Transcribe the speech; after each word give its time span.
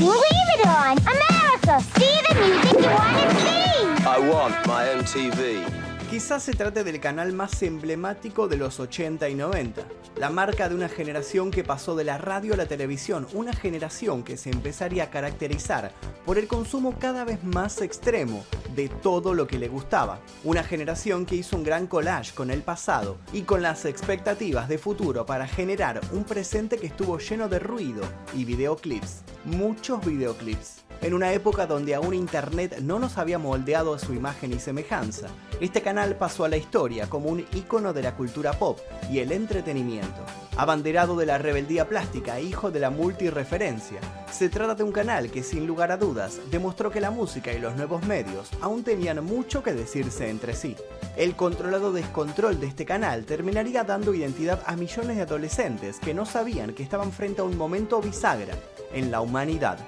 Leave 0.00 0.50
it 0.56 0.66
on. 0.66 0.96
America, 0.98 1.80
see 1.98 2.20
the 2.26 2.34
music 2.40 2.72
you 2.80 2.88
want 2.88 3.16
to 3.20 3.36
see. 3.36 4.06
I 4.06 4.18
want 4.18 4.66
my 4.66 4.86
MTV. 4.86 5.89
Quizás 6.10 6.42
se 6.42 6.54
trate 6.54 6.82
del 6.82 6.98
canal 6.98 7.32
más 7.32 7.62
emblemático 7.62 8.48
de 8.48 8.56
los 8.56 8.80
80 8.80 9.28
y 9.28 9.36
90, 9.36 9.86
la 10.16 10.28
marca 10.28 10.68
de 10.68 10.74
una 10.74 10.88
generación 10.88 11.52
que 11.52 11.62
pasó 11.62 11.94
de 11.94 12.02
la 12.02 12.18
radio 12.18 12.54
a 12.54 12.56
la 12.56 12.66
televisión, 12.66 13.28
una 13.32 13.52
generación 13.52 14.24
que 14.24 14.36
se 14.36 14.50
empezaría 14.50 15.04
a 15.04 15.10
caracterizar 15.10 15.92
por 16.26 16.36
el 16.36 16.48
consumo 16.48 16.96
cada 16.98 17.24
vez 17.24 17.44
más 17.44 17.80
extremo 17.80 18.44
de 18.74 18.88
todo 18.88 19.34
lo 19.34 19.46
que 19.46 19.60
le 19.60 19.68
gustaba, 19.68 20.18
una 20.42 20.64
generación 20.64 21.26
que 21.26 21.36
hizo 21.36 21.56
un 21.56 21.62
gran 21.62 21.86
collage 21.86 22.34
con 22.34 22.50
el 22.50 22.62
pasado 22.62 23.16
y 23.32 23.42
con 23.42 23.62
las 23.62 23.84
expectativas 23.84 24.68
de 24.68 24.78
futuro 24.78 25.24
para 25.26 25.46
generar 25.46 26.00
un 26.10 26.24
presente 26.24 26.78
que 26.78 26.88
estuvo 26.88 27.18
lleno 27.18 27.48
de 27.48 27.60
ruido 27.60 28.02
y 28.34 28.44
videoclips, 28.44 29.22
muchos 29.44 30.04
videoclips 30.04 30.82
en 31.02 31.14
una 31.14 31.32
época 31.32 31.66
donde 31.66 31.94
aún 31.94 32.14
Internet 32.14 32.78
no 32.80 32.98
nos 32.98 33.18
había 33.18 33.38
moldeado 33.38 33.94
a 33.94 33.98
su 33.98 34.14
imagen 34.14 34.52
y 34.52 34.58
semejanza. 34.58 35.28
Este 35.60 35.82
canal 35.82 36.16
pasó 36.16 36.44
a 36.44 36.48
la 36.48 36.56
historia 36.56 37.08
como 37.08 37.28
un 37.28 37.46
icono 37.54 37.92
de 37.92 38.02
la 38.02 38.16
cultura 38.16 38.52
pop 38.52 38.78
y 39.10 39.18
el 39.18 39.32
entretenimiento. 39.32 40.24
Abanderado 40.56 41.16
de 41.16 41.26
la 41.26 41.38
rebeldía 41.38 41.88
plástica 41.88 42.38
e 42.38 42.44
hijo 42.44 42.70
de 42.70 42.80
la 42.80 42.90
multireferencia, 42.90 44.00
se 44.30 44.48
trata 44.48 44.74
de 44.74 44.82
un 44.82 44.92
canal 44.92 45.30
que 45.30 45.42
sin 45.42 45.66
lugar 45.66 45.90
a 45.90 45.96
dudas 45.96 46.40
demostró 46.50 46.90
que 46.90 47.00
la 47.00 47.10
música 47.10 47.52
y 47.52 47.58
los 47.58 47.76
nuevos 47.76 48.04
medios 48.06 48.50
aún 48.60 48.84
tenían 48.84 49.24
mucho 49.24 49.62
que 49.62 49.72
decirse 49.72 50.28
entre 50.28 50.54
sí. 50.54 50.76
El 51.16 51.34
controlado 51.34 51.92
descontrol 51.92 52.60
de 52.60 52.66
este 52.66 52.84
canal 52.84 53.24
terminaría 53.24 53.84
dando 53.84 54.14
identidad 54.14 54.62
a 54.66 54.76
millones 54.76 55.16
de 55.16 55.22
adolescentes 55.22 55.98
que 55.98 56.14
no 56.14 56.26
sabían 56.26 56.74
que 56.74 56.82
estaban 56.82 57.12
frente 57.12 57.40
a 57.40 57.44
un 57.44 57.56
momento 57.56 58.00
bisagra 58.00 58.54
en 58.92 59.10
la 59.10 59.20
humanidad. 59.20 59.78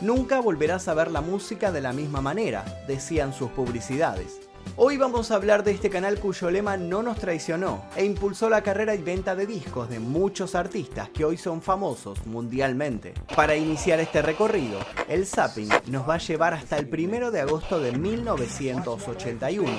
Nunca 0.00 0.40
volverás 0.40 0.88
a 0.88 0.94
ver 0.94 1.10
la 1.10 1.20
música 1.20 1.70
de 1.70 1.80
la 1.80 1.92
misma 1.92 2.20
manera, 2.20 2.64
decían 2.86 3.32
sus 3.32 3.50
publicidades. 3.50 4.40
Hoy 4.76 4.96
vamos 4.96 5.30
a 5.30 5.36
hablar 5.36 5.62
de 5.62 5.70
este 5.70 5.88
canal 5.88 6.18
cuyo 6.18 6.50
lema 6.50 6.76
no 6.76 7.02
nos 7.02 7.18
traicionó 7.18 7.84
e 7.96 8.04
impulsó 8.04 8.48
la 8.48 8.62
carrera 8.62 8.94
y 8.94 9.02
venta 9.02 9.36
de 9.36 9.46
discos 9.46 9.88
de 9.88 10.00
muchos 10.00 10.54
artistas 10.54 11.10
que 11.10 11.24
hoy 11.24 11.36
son 11.36 11.62
famosos 11.62 12.26
mundialmente. 12.26 13.14
Para 13.36 13.54
iniciar 13.54 14.00
este 14.00 14.20
recorrido, 14.20 14.80
el 15.08 15.26
zapping 15.26 15.68
nos 15.86 16.08
va 16.08 16.14
a 16.14 16.18
llevar 16.18 16.54
hasta 16.54 16.76
el 16.76 16.88
1 16.92 17.30
de 17.30 17.40
agosto 17.40 17.78
de 17.78 17.92
1981, 17.92 19.70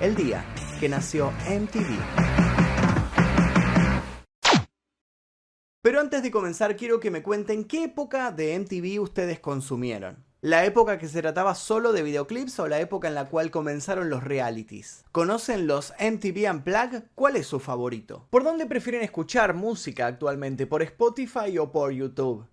el 0.00 0.16
día 0.16 0.44
que 0.80 0.88
nació 0.88 1.30
MTV. 1.48 2.49
Pero 6.00 6.06
antes 6.06 6.22
de 6.22 6.30
comenzar 6.30 6.76
quiero 6.76 6.98
que 6.98 7.10
me 7.10 7.22
cuenten 7.22 7.64
qué 7.64 7.84
época 7.84 8.32
de 8.32 8.58
MTV 8.58 9.02
ustedes 9.02 9.38
consumieron. 9.38 10.24
¿La 10.40 10.64
época 10.64 10.96
que 10.96 11.08
se 11.08 11.20
trataba 11.20 11.54
solo 11.54 11.92
de 11.92 12.02
videoclips 12.02 12.58
o 12.58 12.68
la 12.68 12.80
época 12.80 13.08
en 13.08 13.14
la 13.14 13.28
cual 13.28 13.50
comenzaron 13.50 14.08
los 14.08 14.24
realities? 14.24 15.04
¿Conocen 15.12 15.66
los 15.66 15.92
MTV 16.00 16.50
Unplugged? 16.50 17.02
¿Cuál 17.14 17.36
es 17.36 17.48
su 17.48 17.60
favorito? 17.60 18.26
¿Por 18.30 18.44
dónde 18.44 18.64
prefieren 18.64 19.02
escuchar 19.02 19.52
música 19.52 20.06
actualmente? 20.06 20.66
¿Por 20.66 20.80
Spotify 20.80 21.58
o 21.58 21.70
por 21.70 21.92
YouTube? 21.92 22.46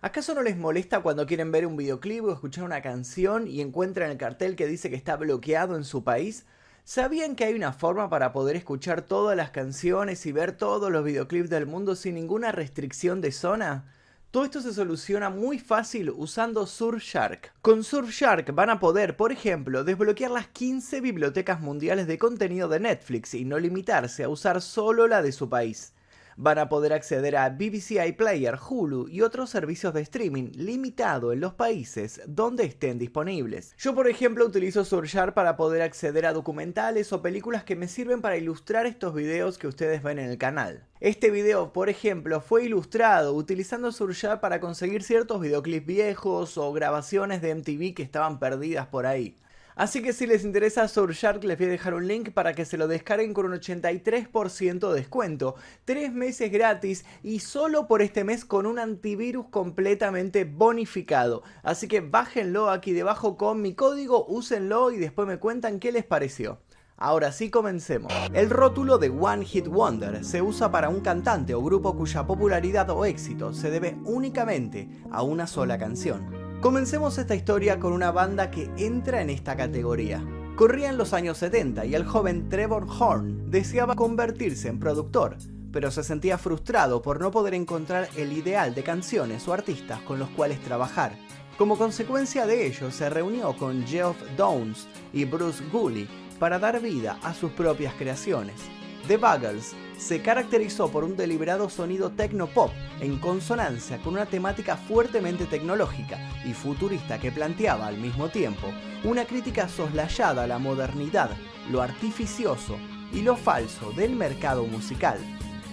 ¿Acaso 0.00 0.32
no 0.32 0.42
les 0.44 0.56
molesta 0.56 1.00
cuando 1.00 1.26
quieren 1.26 1.50
ver 1.50 1.66
un 1.66 1.76
videoclip 1.76 2.22
o 2.22 2.32
escuchar 2.32 2.62
una 2.62 2.82
canción 2.82 3.48
y 3.48 3.62
encuentran 3.62 4.12
el 4.12 4.16
cartel 4.16 4.54
que 4.54 4.68
dice 4.68 4.90
que 4.90 4.96
está 4.96 5.16
bloqueado 5.16 5.74
en 5.74 5.82
su 5.82 6.04
país? 6.04 6.46
¿Sabían 6.84 7.36
que 7.36 7.44
hay 7.44 7.54
una 7.54 7.72
forma 7.72 8.10
para 8.10 8.32
poder 8.32 8.56
escuchar 8.56 9.02
todas 9.02 9.36
las 9.36 9.50
canciones 9.50 10.26
y 10.26 10.32
ver 10.32 10.50
todos 10.50 10.90
los 10.90 11.04
videoclips 11.04 11.48
del 11.48 11.64
mundo 11.64 11.94
sin 11.94 12.16
ninguna 12.16 12.50
restricción 12.50 13.20
de 13.20 13.30
zona? 13.30 13.84
Todo 14.32 14.44
esto 14.44 14.60
se 14.60 14.74
soluciona 14.74 15.30
muy 15.30 15.60
fácil 15.60 16.10
usando 16.10 16.66
Surfshark. 16.66 17.52
Con 17.62 17.84
Surfshark 17.84 18.52
van 18.52 18.70
a 18.70 18.80
poder, 18.80 19.16
por 19.16 19.30
ejemplo, 19.30 19.84
desbloquear 19.84 20.32
las 20.32 20.48
15 20.48 21.00
bibliotecas 21.00 21.60
mundiales 21.60 22.08
de 22.08 22.18
contenido 22.18 22.68
de 22.68 22.80
Netflix 22.80 23.34
y 23.34 23.44
no 23.44 23.60
limitarse 23.60 24.24
a 24.24 24.28
usar 24.28 24.60
solo 24.60 25.06
la 25.06 25.22
de 25.22 25.30
su 25.30 25.48
país 25.48 25.92
van 26.36 26.58
a 26.58 26.68
poder 26.68 26.92
acceder 26.92 27.36
a 27.36 27.48
BBC 27.50 28.04
iPlayer, 28.06 28.58
Hulu 28.58 29.08
y 29.08 29.22
otros 29.22 29.50
servicios 29.50 29.94
de 29.94 30.00
streaming 30.02 30.50
limitado 30.54 31.32
en 31.32 31.40
los 31.40 31.54
países 31.54 32.20
donde 32.26 32.64
estén 32.64 32.98
disponibles. 32.98 33.74
Yo 33.78 33.94
por 33.94 34.08
ejemplo 34.08 34.44
utilizo 34.44 34.84
Surjar 34.84 35.34
para 35.34 35.56
poder 35.56 35.82
acceder 35.82 36.26
a 36.26 36.32
documentales 36.32 37.12
o 37.12 37.22
películas 37.22 37.64
que 37.64 37.76
me 37.76 37.88
sirven 37.88 38.20
para 38.20 38.36
ilustrar 38.36 38.86
estos 38.86 39.14
videos 39.14 39.58
que 39.58 39.66
ustedes 39.66 40.02
ven 40.02 40.18
en 40.18 40.30
el 40.30 40.38
canal. 40.38 40.86
Este 41.00 41.30
video, 41.30 41.72
por 41.72 41.88
ejemplo, 41.88 42.40
fue 42.40 42.64
ilustrado 42.64 43.34
utilizando 43.34 43.90
Surjar 43.90 44.40
para 44.40 44.60
conseguir 44.60 45.02
ciertos 45.02 45.40
videoclips 45.40 45.86
viejos 45.86 46.56
o 46.58 46.72
grabaciones 46.72 47.42
de 47.42 47.54
MTV 47.54 47.94
que 47.94 48.02
estaban 48.02 48.38
perdidas 48.38 48.86
por 48.86 49.06
ahí. 49.06 49.36
Así 49.74 50.02
que 50.02 50.12
si 50.12 50.26
les 50.26 50.44
interesa 50.44 50.86
Surfshark 50.86 51.42
les 51.44 51.56
voy 51.56 51.66
a 51.66 51.70
dejar 51.70 51.94
un 51.94 52.06
link 52.06 52.30
para 52.32 52.54
que 52.54 52.64
se 52.64 52.76
lo 52.76 52.88
descarguen 52.88 53.32
con 53.32 53.46
un 53.46 53.52
83% 53.52 54.88
de 54.88 54.94
descuento, 54.94 55.54
3 55.84 56.12
meses 56.12 56.52
gratis 56.52 57.04
y 57.22 57.38
solo 57.40 57.88
por 57.88 58.02
este 58.02 58.24
mes 58.24 58.44
con 58.44 58.66
un 58.66 58.78
antivirus 58.78 59.46
completamente 59.48 60.44
bonificado. 60.44 61.42
Así 61.62 61.88
que 61.88 62.00
bájenlo 62.00 62.70
aquí 62.70 62.92
debajo 62.92 63.36
con 63.36 63.62
mi 63.62 63.74
código, 63.74 64.26
úsenlo 64.26 64.90
y 64.90 64.98
después 64.98 65.26
me 65.26 65.38
cuentan 65.38 65.80
qué 65.80 65.92
les 65.92 66.04
pareció. 66.04 66.60
Ahora 66.96 67.32
sí 67.32 67.50
comencemos. 67.50 68.12
El 68.32 68.48
rótulo 68.48 68.98
de 68.98 69.10
One 69.10 69.44
Hit 69.44 69.66
Wonder 69.66 70.24
se 70.24 70.40
usa 70.40 70.70
para 70.70 70.88
un 70.88 71.00
cantante 71.00 71.54
o 71.54 71.62
grupo 71.62 71.96
cuya 71.96 72.26
popularidad 72.26 72.90
o 72.90 73.04
éxito 73.04 73.52
se 73.52 73.70
debe 73.70 73.96
únicamente 74.04 74.88
a 75.10 75.22
una 75.22 75.48
sola 75.48 75.78
canción. 75.78 76.41
Comencemos 76.62 77.18
esta 77.18 77.34
historia 77.34 77.80
con 77.80 77.92
una 77.92 78.12
banda 78.12 78.52
que 78.52 78.70
entra 78.76 79.20
en 79.20 79.30
esta 79.30 79.56
categoría. 79.56 80.24
Corría 80.54 80.90
en 80.90 80.96
los 80.96 81.12
años 81.12 81.38
70 81.38 81.86
y 81.86 81.96
el 81.96 82.04
joven 82.04 82.48
Trevor 82.48 82.86
Horn 82.86 83.50
deseaba 83.50 83.96
convertirse 83.96 84.68
en 84.68 84.78
productor, 84.78 85.38
pero 85.72 85.90
se 85.90 86.04
sentía 86.04 86.38
frustrado 86.38 87.02
por 87.02 87.20
no 87.20 87.32
poder 87.32 87.54
encontrar 87.54 88.08
el 88.16 88.32
ideal 88.32 88.76
de 88.76 88.84
canciones 88.84 89.48
o 89.48 89.52
artistas 89.52 90.02
con 90.02 90.20
los 90.20 90.28
cuales 90.30 90.60
trabajar. 90.60 91.16
Como 91.58 91.76
consecuencia 91.76 92.46
de 92.46 92.64
ello, 92.64 92.92
se 92.92 93.10
reunió 93.10 93.56
con 93.56 93.84
Geoff 93.84 94.18
Downs 94.36 94.86
y 95.12 95.24
Bruce 95.24 95.64
Gooley 95.72 96.08
para 96.38 96.60
dar 96.60 96.80
vida 96.80 97.18
a 97.24 97.34
sus 97.34 97.50
propias 97.50 97.94
creaciones. 97.94 98.60
The 99.08 99.16
Buggles 99.16 99.74
se 99.98 100.22
caracterizó 100.22 100.88
por 100.88 101.02
un 101.02 101.16
deliberado 101.16 101.68
sonido 101.68 102.10
techno-pop 102.10 102.70
en 103.00 103.18
consonancia 103.18 103.98
con 103.98 104.14
una 104.14 104.26
temática 104.26 104.76
fuertemente 104.76 105.46
tecnológica 105.46 106.18
y 106.44 106.52
futurista 106.52 107.18
que 107.18 107.32
planteaba 107.32 107.88
al 107.88 107.98
mismo 107.98 108.28
tiempo 108.28 108.68
una 109.02 109.24
crítica 109.24 109.68
soslayada 109.68 110.44
a 110.44 110.46
la 110.46 110.58
modernidad, 110.58 111.30
lo 111.70 111.82
artificioso 111.82 112.76
y 113.12 113.22
lo 113.22 113.36
falso 113.36 113.90
del 113.92 114.14
mercado 114.14 114.64
musical. 114.66 115.18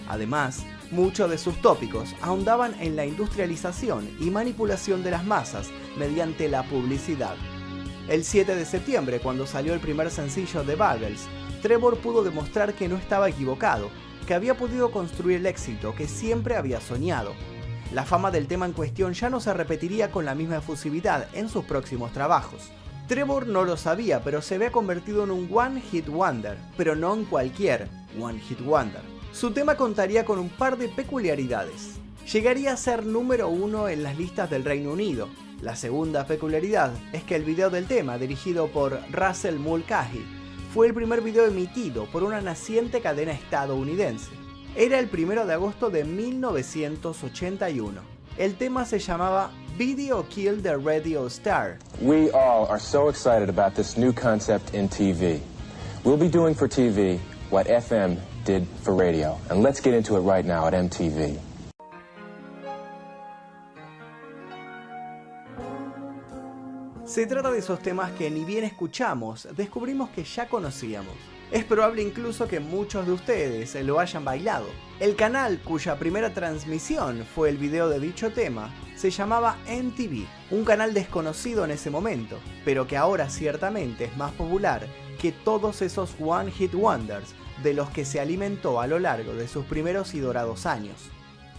Además, 0.08 0.66
muchos 0.90 1.30
de 1.30 1.38
sus 1.38 1.62
tópicos 1.62 2.16
ahondaban 2.22 2.74
en 2.80 2.96
la 2.96 3.06
industrialización 3.06 4.10
y 4.20 4.32
manipulación 4.32 5.04
de 5.04 5.12
las 5.12 5.24
masas 5.24 5.70
mediante 5.98 6.50
la 6.50 6.64
publicidad. 6.64 7.36
El 8.10 8.24
7 8.24 8.56
de 8.56 8.66
septiembre, 8.66 9.20
cuando 9.20 9.46
salió 9.46 9.72
el 9.76 9.80
primer 9.80 10.10
sencillo 10.10 10.64
de 10.64 10.76
Buggles, 10.76 11.28
Trevor 11.62 12.00
pudo 12.00 12.24
demostrar 12.24 12.74
que 12.74 12.90
no 12.90 12.98
estaba 12.98 13.30
equivocado 13.30 13.92
que 14.26 14.34
había 14.34 14.56
podido 14.56 14.90
construir 14.90 15.38
el 15.38 15.46
éxito 15.46 15.94
que 15.94 16.08
siempre 16.08 16.56
había 16.56 16.82
soñado. 16.82 17.34
La 17.94 18.06
fama 18.06 18.32
del 18.32 18.48
tema 18.48 18.66
en 18.66 18.74
cuestión 18.74 19.14
ya 19.14 19.30
no 19.30 19.40
se 19.40 19.54
repetiría 19.54 20.10
con 20.10 20.26
la 20.26 20.34
misma 20.34 20.58
efusividad 20.58 21.28
en 21.34 21.50
sus 21.50 21.66
próximos 21.66 22.12
trabajos. 22.12 22.72
Trevor 23.08 23.46
no 23.46 23.64
lo 23.64 23.78
sabía, 23.78 24.24
pero 24.24 24.42
se 24.42 24.56
había 24.56 24.72
convertido 24.72 25.24
en 25.24 25.30
un 25.30 25.48
One 25.52 25.80
Hit 25.80 26.08
Wonder, 26.08 26.58
pero 26.78 26.96
no 26.96 27.14
en 27.14 27.26
cualquier 27.26 27.90
One 28.20 28.40
Hit 28.40 28.62
Wonder. 28.62 29.02
Su 29.34 29.52
tema 29.52 29.76
contaría 29.76 30.26
con 30.26 30.40
un 30.40 30.50
par 30.50 30.80
de 30.80 30.90
peculiaridades. 30.90 32.00
Llegaría 32.32 32.74
a 32.74 32.78
ser 32.78 33.06
número 33.06 33.50
uno 33.50 33.88
en 33.88 34.02
las 34.02 34.18
listas 34.18 34.50
del 34.50 34.66
Reino 34.66 34.92
Unido. 34.92 35.30
La 35.62 35.76
segunda 35.76 36.26
peculiaridad 36.26 36.94
es 37.12 37.24
que 37.24 37.36
el 37.36 37.44
video 37.44 37.70
del 37.70 37.86
tema, 37.86 38.18
dirigido 38.18 38.68
por 38.68 38.98
Russell 39.12 39.60
Mulcahy, 39.60 40.26
fue 40.74 40.88
el 40.88 40.94
primer 40.94 41.20
video 41.22 41.46
emitido 41.46 42.06
por 42.06 42.24
una 42.24 42.40
naciente 42.40 43.02
cadena 43.02 43.34
estadounidense. 43.34 44.32
Era 44.76 45.00
el 45.00 45.10
primero 45.10 45.46
de 45.46 45.54
agosto 45.54 45.90
de 45.90 46.06
1981. 46.06 48.02
El 48.38 48.56
tema 48.56 48.86
se 48.86 49.00
llamaba 49.00 49.52
Video 49.78 50.26
Kill 50.30 50.62
the 50.62 50.78
Radio 50.78 51.28
Star. 51.28 51.78
We 52.00 52.32
all 52.32 52.66
are 52.70 52.80
so 52.80 53.10
excited 53.10 53.50
about 53.50 53.76
this 53.76 53.98
new 53.98 54.14
concept 54.14 54.74
in 54.74 54.88
TV. 54.88 55.42
We'll 56.06 56.18
be 56.18 56.30
doing 56.30 56.56
for 56.56 56.70
TV 56.70 57.20
what 57.50 57.68
FM 57.68 58.18
did 58.46 58.66
for 58.82 58.94
radio. 58.96 59.38
And 59.50 59.62
let's 59.62 59.82
get 59.82 59.94
into 59.94 60.16
it 60.16 60.22
right 60.22 60.46
now 60.46 60.68
at 60.68 60.74
MTV. 60.74 61.49
Se 67.10 67.26
trata 67.26 67.50
de 67.50 67.58
esos 67.58 67.80
temas 67.80 68.12
que 68.12 68.30
ni 68.30 68.46
bien 68.46 68.64
escuchamos, 68.64 69.48
descubrimos 69.56 70.12
que 70.12 70.24
ya 70.24 70.48
conocíamos. 70.48 71.16
Es 71.52 71.64
probable 71.64 72.04
incluso 72.04 72.48
que 72.48 72.60
muchos 72.60 73.08
de 73.08 73.14
ustedes 73.14 73.74
lo 73.84 74.00
hayan 74.00 74.24
bailado. 74.24 74.68
El 75.00 75.16
canal 75.16 75.60
cuya 75.64 75.98
primera 75.98 76.32
transmisión 76.36 77.26
fue 77.34 77.50
el 77.50 77.58
video 77.58 77.90
de 77.90 78.00
dicho 78.00 78.32
tema 78.32 78.72
se 78.96 79.10
llamaba 79.10 79.58
MTV, 79.66 80.28
un 80.52 80.64
canal 80.64 80.94
desconocido 80.94 81.66
en 81.66 81.72
ese 81.72 81.90
momento, 81.90 82.38
pero 82.64 82.86
que 82.86 82.96
ahora 82.96 83.28
ciertamente 83.32 84.04
es 84.04 84.16
más 84.16 84.32
popular 84.34 84.86
que 85.20 85.32
todos 85.32 85.82
esos 85.82 86.16
One 86.20 86.52
Hit 86.52 86.76
Wonders 86.76 87.34
de 87.64 87.74
los 87.74 87.90
que 87.90 88.06
se 88.06 88.20
alimentó 88.20 88.80
a 88.80 88.86
lo 88.86 89.00
largo 89.00 89.34
de 89.34 89.48
sus 89.48 89.66
primeros 89.66 90.14
y 90.14 90.20
dorados 90.20 90.68
años. 90.68 91.10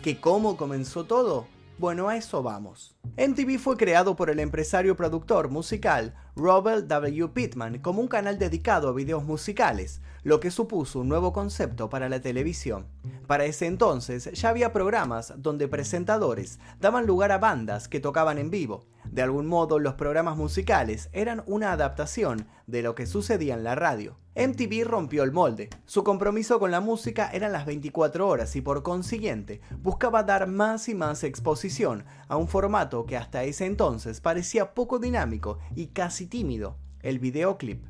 ¿Que 0.00 0.20
cómo 0.20 0.56
comenzó 0.56 1.06
todo? 1.06 1.48
Bueno, 1.80 2.10
a 2.10 2.16
eso 2.18 2.42
vamos. 2.42 2.94
MTV 3.16 3.58
fue 3.58 3.78
creado 3.78 4.14
por 4.14 4.28
el 4.28 4.38
empresario 4.38 4.96
productor 4.96 5.48
musical 5.48 6.14
Robert 6.36 6.86
W. 6.88 7.28
Pittman 7.28 7.78
como 7.78 8.02
un 8.02 8.06
canal 8.06 8.38
dedicado 8.38 8.90
a 8.90 8.92
videos 8.92 9.24
musicales, 9.24 10.02
lo 10.22 10.40
que 10.40 10.50
supuso 10.50 11.00
un 11.00 11.08
nuevo 11.08 11.32
concepto 11.32 11.88
para 11.88 12.10
la 12.10 12.20
televisión. 12.20 12.86
Para 13.26 13.46
ese 13.46 13.64
entonces 13.64 14.30
ya 14.32 14.50
había 14.50 14.74
programas 14.74 15.32
donde 15.38 15.68
presentadores 15.68 16.58
daban 16.80 17.06
lugar 17.06 17.32
a 17.32 17.38
bandas 17.38 17.88
que 17.88 17.98
tocaban 17.98 18.36
en 18.36 18.50
vivo. 18.50 18.84
De 19.10 19.22
algún 19.22 19.46
modo 19.46 19.78
los 19.78 19.94
programas 19.94 20.36
musicales 20.36 21.08
eran 21.14 21.42
una 21.46 21.72
adaptación 21.72 22.46
de 22.66 22.82
lo 22.82 22.94
que 22.94 23.06
sucedía 23.06 23.54
en 23.54 23.64
la 23.64 23.74
radio. 23.74 24.18
MTV 24.40 24.84
rompió 24.86 25.22
el 25.22 25.32
molde. 25.32 25.68
Su 25.84 26.02
compromiso 26.02 26.58
con 26.58 26.70
la 26.70 26.80
música 26.80 27.28
eran 27.30 27.52
las 27.52 27.66
24 27.66 28.26
horas 28.26 28.56
y 28.56 28.62
por 28.62 28.82
consiguiente 28.82 29.60
buscaba 29.82 30.22
dar 30.22 30.46
más 30.46 30.88
y 30.88 30.94
más 30.94 31.24
exposición 31.24 32.06
a 32.26 32.38
un 32.38 32.48
formato 32.48 33.04
que 33.04 33.18
hasta 33.18 33.44
ese 33.44 33.66
entonces 33.66 34.22
parecía 34.22 34.72
poco 34.72 34.98
dinámico 34.98 35.58
y 35.76 35.88
casi 35.88 36.26
tímido, 36.26 36.78
el 37.02 37.18
videoclip. 37.18 37.84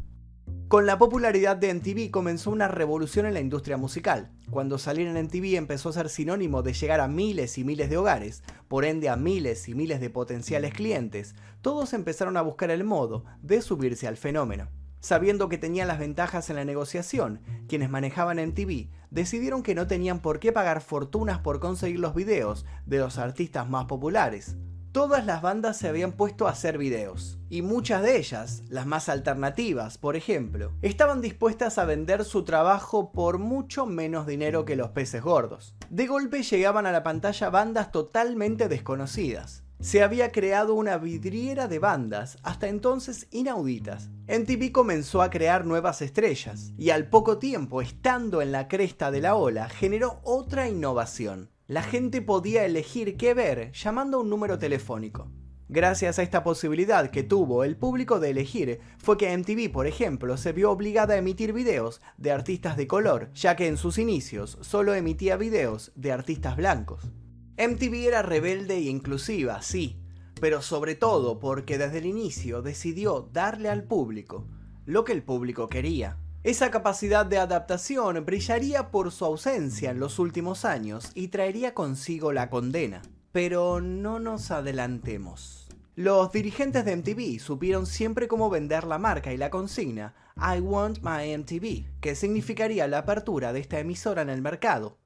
Con 0.67 0.87
la 0.87 0.99
popularidad 0.99 1.57
de 1.57 1.73
MTV 1.73 2.11
comenzó 2.11 2.51
una 2.51 2.67
revolución 2.67 3.27
en 3.27 3.35
la 3.35 3.41
industria 3.41 3.77
musical. 3.77 4.33
Cuando 4.51 4.77
salir 4.77 5.07
en 5.07 5.25
MTV 5.25 5.57
empezó 5.57 5.91
a 5.91 5.93
ser 5.93 6.09
sinónimo 6.09 6.63
de 6.63 6.73
llegar 6.73 6.99
a 6.99 7.07
miles 7.07 7.59
y 7.59 7.65
miles 7.65 7.89
de 7.91 7.97
hogares, 7.97 8.43
por 8.67 8.85
ende 8.85 9.09
a 9.09 9.15
miles 9.15 9.69
y 9.69 9.75
miles 9.75 10.01
de 10.01 10.11
potenciales 10.11 10.75
clientes, 10.75 11.37
todos 11.61 11.93
empezaron 11.93 12.37
a 12.37 12.43
buscar 12.43 12.73
el 12.73 12.83
modo 12.83 13.25
de 13.41 13.63
subirse 13.63 14.09
al 14.09 14.17
fenómeno. 14.17 14.69
Sabiendo 15.01 15.49
que 15.49 15.59
tenían 15.59 15.89
las 15.89 15.99
ventajas 15.99 16.51
en 16.51 16.57
la 16.57 16.65
negociación, 16.65 17.41
quienes 17.69 17.89
manejaban 17.89 18.39
MTV 18.39 18.89
decidieron 19.11 19.63
que 19.63 19.75
no 19.75 19.87
tenían 19.87 20.21
por 20.21 20.41
qué 20.41 20.53
pagar 20.53 20.83
fortunas 20.83 21.39
por 21.39 21.59
conseguir 21.59 22.01
los 22.01 22.15
videos 22.15 22.67
de 22.85 22.99
los 22.99 23.19
artistas 23.19 23.69
más 23.69 23.87
populares, 23.87 24.57
todas 24.93 25.25
las 25.25 25.41
bandas 25.41 25.79
se 25.79 25.89
habían 25.89 26.13
puesto 26.13 26.47
a 26.47 26.51
hacer 26.51 26.77
videos. 26.77 27.39
Y 27.49 27.63
muchas 27.63 28.03
de 28.03 28.19
ellas, 28.19 28.63
las 28.69 28.87
más 28.87 29.09
alternativas, 29.09 29.99
por 29.99 30.17
ejemplo, 30.17 30.73
estaban 30.83 31.21
dispuestas 31.21 31.79
a 31.79 31.85
vender 31.85 32.25
su 32.25 32.45
trabajo 32.45 33.11
por 33.11 33.39
mucho 33.39 33.87
menos 33.87 34.27
dinero 34.27 34.65
que 34.65 34.77
los 34.77 34.91
peces 34.91 35.23
gordos. 35.23 35.75
De 35.89 36.07
golpe 36.07 36.43
llegaban 36.43 36.87
a 36.87 36.93
la 36.93 37.03
pantalla 37.03 37.51
bandas 37.51 37.91
totalmente 37.91 38.69
desconocidas. 38.69 39.65
Se 39.81 40.03
había 40.03 40.31
creado 40.31 40.75
una 40.75 40.99
vidriera 40.99 41.67
de 41.67 41.79
bandas, 41.79 42.39
hasta 42.43 42.69
entonces 42.69 43.27
inauditas. 43.31 44.11
MTV 44.29 44.73
comenzó 44.73 45.23
a 45.23 45.31
crear 45.31 45.65
nuevas 45.65 46.03
estrellas, 46.03 46.73
y 46.77 46.91
al 46.91 47.09
poco 47.09 47.39
tiempo, 47.39 47.83
estando 47.83 48.43
en 48.43 48.53
la 48.53 48.69
cresta 48.69 49.11
de 49.11 49.21
la 49.21 49.35
ola, 49.35 49.69
generó 49.69 50.21
otra 50.23 50.69
innovación 50.69 51.51
la 51.71 51.85
gente 51.85 52.21
podía 52.21 52.65
elegir 52.65 53.17
qué 53.17 53.33
ver 53.33 53.71
llamando 53.71 54.17
a 54.17 54.23
un 54.23 54.29
número 54.29 54.59
telefónico. 54.59 55.31
Gracias 55.69 56.19
a 56.19 56.25
esta 56.25 56.43
posibilidad 56.43 57.13
que 57.13 57.23
tuvo 57.23 57.63
el 57.63 57.77
público 57.77 58.19
de 58.19 58.31
elegir, 58.31 58.81
fue 58.99 59.17
que 59.17 59.39
MTV, 59.39 59.71
por 59.71 59.87
ejemplo, 59.87 60.37
se 60.37 60.51
vio 60.51 60.73
obligada 60.73 61.15
a 61.15 61.19
emitir 61.19 61.53
videos 61.53 62.01
de 62.17 62.33
artistas 62.33 62.77
de 62.77 62.89
color, 62.89 63.31
ya 63.35 63.55
que 63.55 63.69
en 63.69 63.77
sus 63.77 63.99
inicios 63.99 64.59
solo 64.63 64.95
emitía 64.95 65.37
videos 65.37 65.93
de 65.95 66.11
artistas 66.11 66.57
blancos. 66.57 67.13
MTV 67.61 68.07
era 68.07 68.23
rebelde 68.23 68.77
e 68.77 68.89
inclusiva, 68.89 69.61
sí, 69.61 70.01
pero 70.41 70.63
sobre 70.63 70.95
todo 70.95 71.39
porque 71.39 71.77
desde 71.77 71.99
el 71.99 72.07
inicio 72.07 72.63
decidió 72.63 73.29
darle 73.35 73.69
al 73.69 73.85
público 73.85 74.47
lo 74.87 75.05
que 75.05 75.13
el 75.13 75.23
público 75.23 75.69
quería. 75.69 76.17
Esa 76.43 76.71
capacidad 76.71 77.27
de 77.27 77.37
adaptación 77.37 78.25
brillaría 78.25 78.91
por 78.91 79.13
su 79.13 79.27
ausencia 79.27 79.91
en 79.91 80.01
los 80.01 80.19
últimos 80.19 80.65
años 80.65 81.11
y 81.15 81.29
traería 81.29 81.75
consigo 81.75 82.33
la 82.33 82.49
condena. 82.49 83.03
Pero 83.31 83.83
no 83.83 84.19
nos 84.21 84.51
adelantemos. 84.51 85.69
Los 85.97 86.33
dirigentes 86.33 86.87
de 86.87 86.97
MTV 86.97 87.41
supieron 87.41 87.85
siempre 87.85 88.27
cómo 88.27 88.49
vender 88.49 88.85
la 88.85 88.97
marca 88.97 89.35
y 89.35 89.37
la 89.37 89.51
consigna 89.51 90.15
I 90.35 90.61
want 90.61 91.01
my 91.03 91.37
MTV, 91.37 92.01
que 92.01 92.15
significaría 92.15 92.89
la 92.89 92.99
apertura 93.01 93.53
de 93.53 93.61
esta 93.61 93.79
emisora 93.81 94.23
en 94.23 94.31
el 94.31 94.41
mercado. 94.41 94.97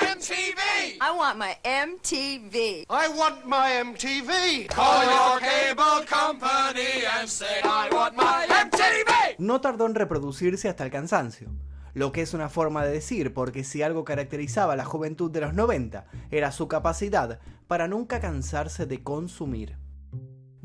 MTV! 0.00 0.98
I 1.00 1.10
want 1.16 1.38
my 1.38 1.56
MTV. 1.62 2.86
I 2.88 3.08
want 3.08 3.44
my 3.46 3.70
MTV! 3.84 4.68
Call 4.68 5.04
your 5.04 5.40
cable 5.40 6.04
company 6.06 7.04
and 7.18 7.28
say 7.28 7.60
I 7.62 7.88
want 7.92 8.16
my 8.16 8.46
MTV! 8.48 9.36
No 9.38 9.60
tardó 9.60 9.86
en 9.86 9.94
reproducirse 9.94 10.68
hasta 10.68 10.84
el 10.84 10.90
cansancio. 10.90 11.50
Lo 11.94 12.12
que 12.12 12.20
es 12.20 12.34
una 12.34 12.50
forma 12.50 12.84
de 12.84 12.92
decir, 12.92 13.32
porque 13.32 13.64
si 13.64 13.82
algo 13.82 14.04
caracterizaba 14.04 14.74
a 14.74 14.76
la 14.76 14.84
juventud 14.84 15.30
de 15.30 15.40
los 15.40 15.54
90 15.54 16.06
era 16.30 16.52
su 16.52 16.68
capacidad 16.68 17.40
para 17.66 17.88
nunca 17.88 18.20
cansarse 18.20 18.84
de 18.84 19.02
consumir. 19.02 19.78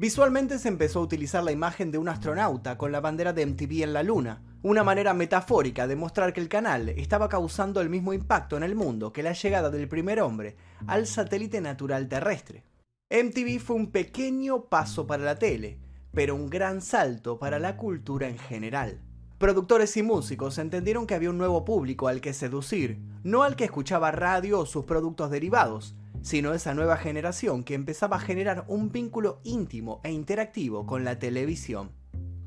Visualmente 0.02 0.58
se 0.58 0.68
empezó 0.68 0.98
a 0.98 1.04
utilizar 1.04 1.44
la 1.44 1.52
imagen 1.52 1.92
de 1.92 2.00
un 2.00 2.10
astronauta 2.10 2.76
con 2.76 2.92
la 2.92 3.02
bandera 3.02 3.34
de 3.34 3.46
MTV 3.46 3.84
en 3.84 3.94
la 3.94 4.02
luna, 4.02 4.42
una 4.64 4.84
manera 4.84 5.14
metafórica 5.14 5.86
de 5.86 5.96
mostrar 5.96 6.34
que 6.34 6.42
el 6.42 6.50
canal 6.50 6.90
estaba 6.90 7.30
causando 7.30 7.82
el 7.82 7.90
mismo 7.92 8.12
impacto 8.12 8.58
en 8.58 8.64
el 8.64 8.74
mundo 8.74 9.14
que 9.14 9.22
la 9.22 9.34
llegada 9.34 9.70
del 9.70 9.88
primer 9.88 10.20
hombre 10.20 10.56
al 10.88 11.06
satélite 11.06 11.62
natural 11.62 12.08
terrestre. 12.08 12.64
MTV 13.12 13.60
fue 13.60 13.76
un 13.76 13.92
pequeño 13.92 14.64
paso 14.70 15.06
para 15.06 15.24
la 15.24 15.36
tele, 15.36 15.78
pero 16.16 16.34
un 16.34 16.50
gran 16.50 16.82
salto 16.82 17.38
para 17.38 17.60
la 17.60 17.78
cultura 17.78 18.28
en 18.28 18.40
general. 18.40 19.02
Productores 19.38 19.96
y 19.98 20.02
músicos 20.02 20.58
entendieron 20.58 21.06
que 21.06 21.14
había 21.14 21.30
un 21.30 21.38
nuevo 21.38 21.64
público 21.64 22.08
al 22.08 22.22
que 22.22 22.34
seducir, 22.34 22.98
no 23.24 23.44
al 23.44 23.56
que 23.56 23.66
escuchaba 23.66 24.10
radio 24.10 24.62
o 24.62 24.66
sus 24.66 24.84
productos 24.84 25.30
derivados, 25.30 25.96
sino 26.22 26.54
esa 26.54 26.74
nueva 26.74 26.98
generación 26.98 27.64
que 27.64 27.74
empezaba 27.74 28.18
a 28.18 28.20
generar 28.22 28.66
un 28.68 28.92
vínculo 28.92 29.40
íntimo 29.44 30.02
e 30.04 30.12
interactivo 30.12 30.86
con 30.86 31.04
la 31.04 31.20
televisión. 31.20 31.92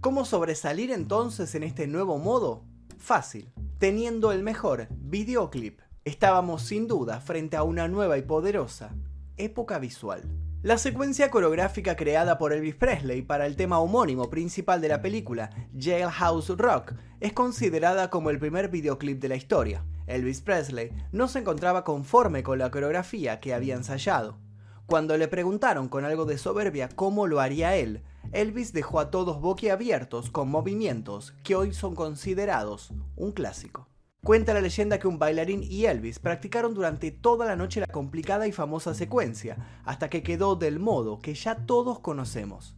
¿Cómo 0.00 0.25
sobresalir 0.25 0.91
entonces 0.91 1.55
en 1.55 1.62
este 1.62 1.87
nuevo 1.87 2.19
modo? 2.19 2.65
Fácil, 2.99 3.53
teniendo 3.79 4.32
el 4.32 4.43
mejor 4.43 4.88
videoclip. 4.91 5.81
Estábamos 6.05 6.62
sin 6.62 6.87
duda 6.87 7.21
frente 7.21 7.56
a 7.56 7.62
una 7.62 7.88
nueva 7.88 8.19
y 8.19 8.23
poderosa 8.23 8.94
época 9.37 9.79
visual. 9.79 10.23
La 10.62 10.79
secuencia 10.79 11.31
coreográfica 11.31 11.97
creada 11.97 12.38
por 12.38 12.53
Elvis 12.53 12.75
Presley 12.75 13.21
para 13.23 13.47
el 13.47 13.57
tema 13.57 13.81
homónimo 13.81 14.31
principal 14.31 14.81
de 14.81 14.88
la 14.88 15.02
película, 15.02 15.50
Jailhouse 15.78 16.57
Rock, 16.57 16.95
es 17.21 17.33
considerada 17.33 18.09
como 18.09 18.31
el 18.31 18.38
primer 18.38 18.71
videoclip 18.71 19.21
de 19.21 19.28
la 19.28 19.37
historia. 19.37 19.85
Elvis 20.06 20.40
Presley 20.40 20.92
no 21.12 21.28
se 21.28 21.40
encontraba 21.40 21.84
conforme 21.84 22.42
con 22.42 22.58
la 22.58 22.70
coreografía 22.70 23.40
que 23.40 23.54
había 23.54 23.75
ensayado. 23.75 24.38
Cuando 24.87 25.16
le 25.16 25.28
preguntaron 25.28 25.88
con 25.88 26.04
algo 26.04 26.26
de 26.26 26.37
soberbia 26.37 26.88
cómo 26.88 27.26
lo 27.26 27.40
haría 27.40 27.76
él, 27.76 28.02
Elvis 28.32 28.73
dejó 28.73 29.00
a 29.00 29.11
todos 29.11 29.40
boquiabiertos 29.40 30.30
con 30.30 30.50
movimientos 30.50 31.32
que 31.42 31.54
hoy 31.54 31.73
son 31.73 31.94
considerados 31.94 32.92
un 33.16 33.32
clásico. 33.32 33.88
Cuenta 34.23 34.54
la 34.54 34.61
leyenda 34.61 34.99
que 34.99 35.06
un 35.06 35.18
bailarín 35.18 35.62
y 35.62 35.84
Elvis 35.84 36.18
practicaron 36.18 36.75
durante 36.75 37.11
toda 37.11 37.46
la 37.46 37.56
noche 37.56 37.80
la 37.80 37.87
complicada 37.87 38.46
y 38.46 38.52
famosa 38.52 38.94
secuencia, 38.94 39.82
hasta 39.84 40.08
que 40.08 40.23
quedó 40.23 40.56
del 40.56 40.78
modo 40.78 41.18
que 41.18 41.34
ya 41.34 41.66
todos 41.66 42.00
conocemos. 42.00 42.75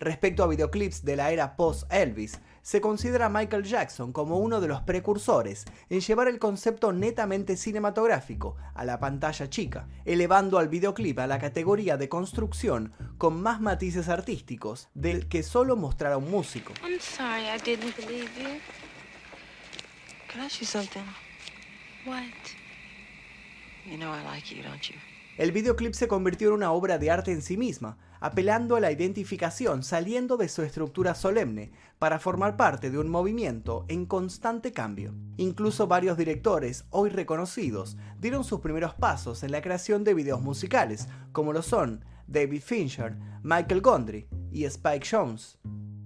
Respecto 0.00 0.42
a 0.42 0.46
videoclips 0.46 1.04
de 1.04 1.14
la 1.14 1.30
era 1.30 1.56
post-Elvis, 1.56 2.40
se 2.62 2.80
considera 2.80 3.26
a 3.26 3.28
Michael 3.28 3.64
Jackson 3.64 4.14
como 4.14 4.38
uno 4.38 4.62
de 4.62 4.68
los 4.68 4.80
precursores 4.80 5.66
en 5.90 6.00
llevar 6.00 6.26
el 6.26 6.38
concepto 6.38 6.90
netamente 6.90 7.54
cinematográfico 7.54 8.56
a 8.74 8.86
la 8.86 8.98
pantalla 8.98 9.50
chica, 9.50 9.88
elevando 10.06 10.58
al 10.58 10.68
videoclip 10.68 11.18
a 11.18 11.26
la 11.26 11.38
categoría 11.38 11.98
de 11.98 12.08
construcción 12.08 12.94
con 13.18 13.42
más 13.42 13.60
matices 13.60 14.08
artísticos 14.08 14.88
del 14.94 15.28
que 15.28 15.42
solo 15.42 15.76
mostrar 15.76 16.12
a 16.12 16.16
un 16.16 16.30
músico. 16.30 16.72
El 25.36 25.52
videoclip 25.52 25.92
se 25.92 26.08
convirtió 26.08 26.48
en 26.48 26.54
una 26.54 26.72
obra 26.72 26.96
de 26.96 27.10
arte 27.10 27.32
en 27.32 27.42
sí 27.42 27.58
misma, 27.58 27.98
apelando 28.20 28.76
a 28.76 28.80
la 28.80 28.92
identificación 28.92 29.82
saliendo 29.82 30.36
de 30.36 30.48
su 30.48 30.62
estructura 30.62 31.14
solemne 31.14 31.72
para 31.98 32.18
formar 32.18 32.56
parte 32.56 32.90
de 32.90 32.98
un 32.98 33.08
movimiento 33.08 33.84
en 33.88 34.06
constante 34.06 34.72
cambio. 34.72 35.14
Incluso 35.36 35.86
varios 35.86 36.16
directores, 36.16 36.84
hoy 36.90 37.10
reconocidos, 37.10 37.96
dieron 38.18 38.44
sus 38.44 38.60
primeros 38.60 38.94
pasos 38.94 39.42
en 39.42 39.52
la 39.52 39.62
creación 39.62 40.04
de 40.04 40.14
videos 40.14 40.40
musicales, 40.40 41.08
como 41.32 41.52
lo 41.52 41.62
son 41.62 42.04
David 42.26 42.62
Fincher, 42.62 43.16
Michael 43.42 43.80
Gondry 43.80 44.28
y 44.52 44.64
Spike 44.64 45.06
Jones. 45.10 45.58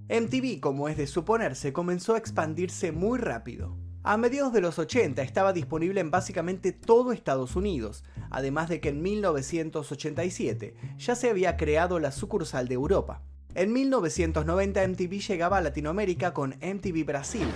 MTV, 0.09 0.61
como 0.61 0.89
es 0.89 0.97
de 0.97 1.07
suponerse, 1.07 1.73
comenzó 1.73 2.15
a 2.15 2.19
expandirse 2.19 2.93
muy 2.93 3.19
rápido. 3.19 3.84
A 4.07 4.19
mediados 4.19 4.53
de 4.53 4.61
los 4.61 4.79
80 4.79 5.23
estaba 5.23 5.55
disponible 5.55 5.99
en 5.99 6.11
básicamente 6.11 6.73
todo 6.73 7.11
Estados 7.11 7.57
Unidos, 7.57 8.05
además 8.29 8.69
de 8.69 8.79
que 8.79 8.91
en 8.91 9.01
1987 9.01 10.75
ya 10.99 11.15
se 11.17 11.31
había 11.31 11.57
creado 11.57 11.99
la 11.99 12.13
sucursal 12.13 12.69
de 12.69 12.75
Europa. 12.75 13.23
En 13.55 13.73
1990 13.73 14.89
MTV 14.89 15.27
llegaba 15.27 15.57
a 15.57 15.63
Latinoamérica 15.63 16.35
con 16.35 16.51
MTV 16.51 17.07
Brasil. 17.07 17.49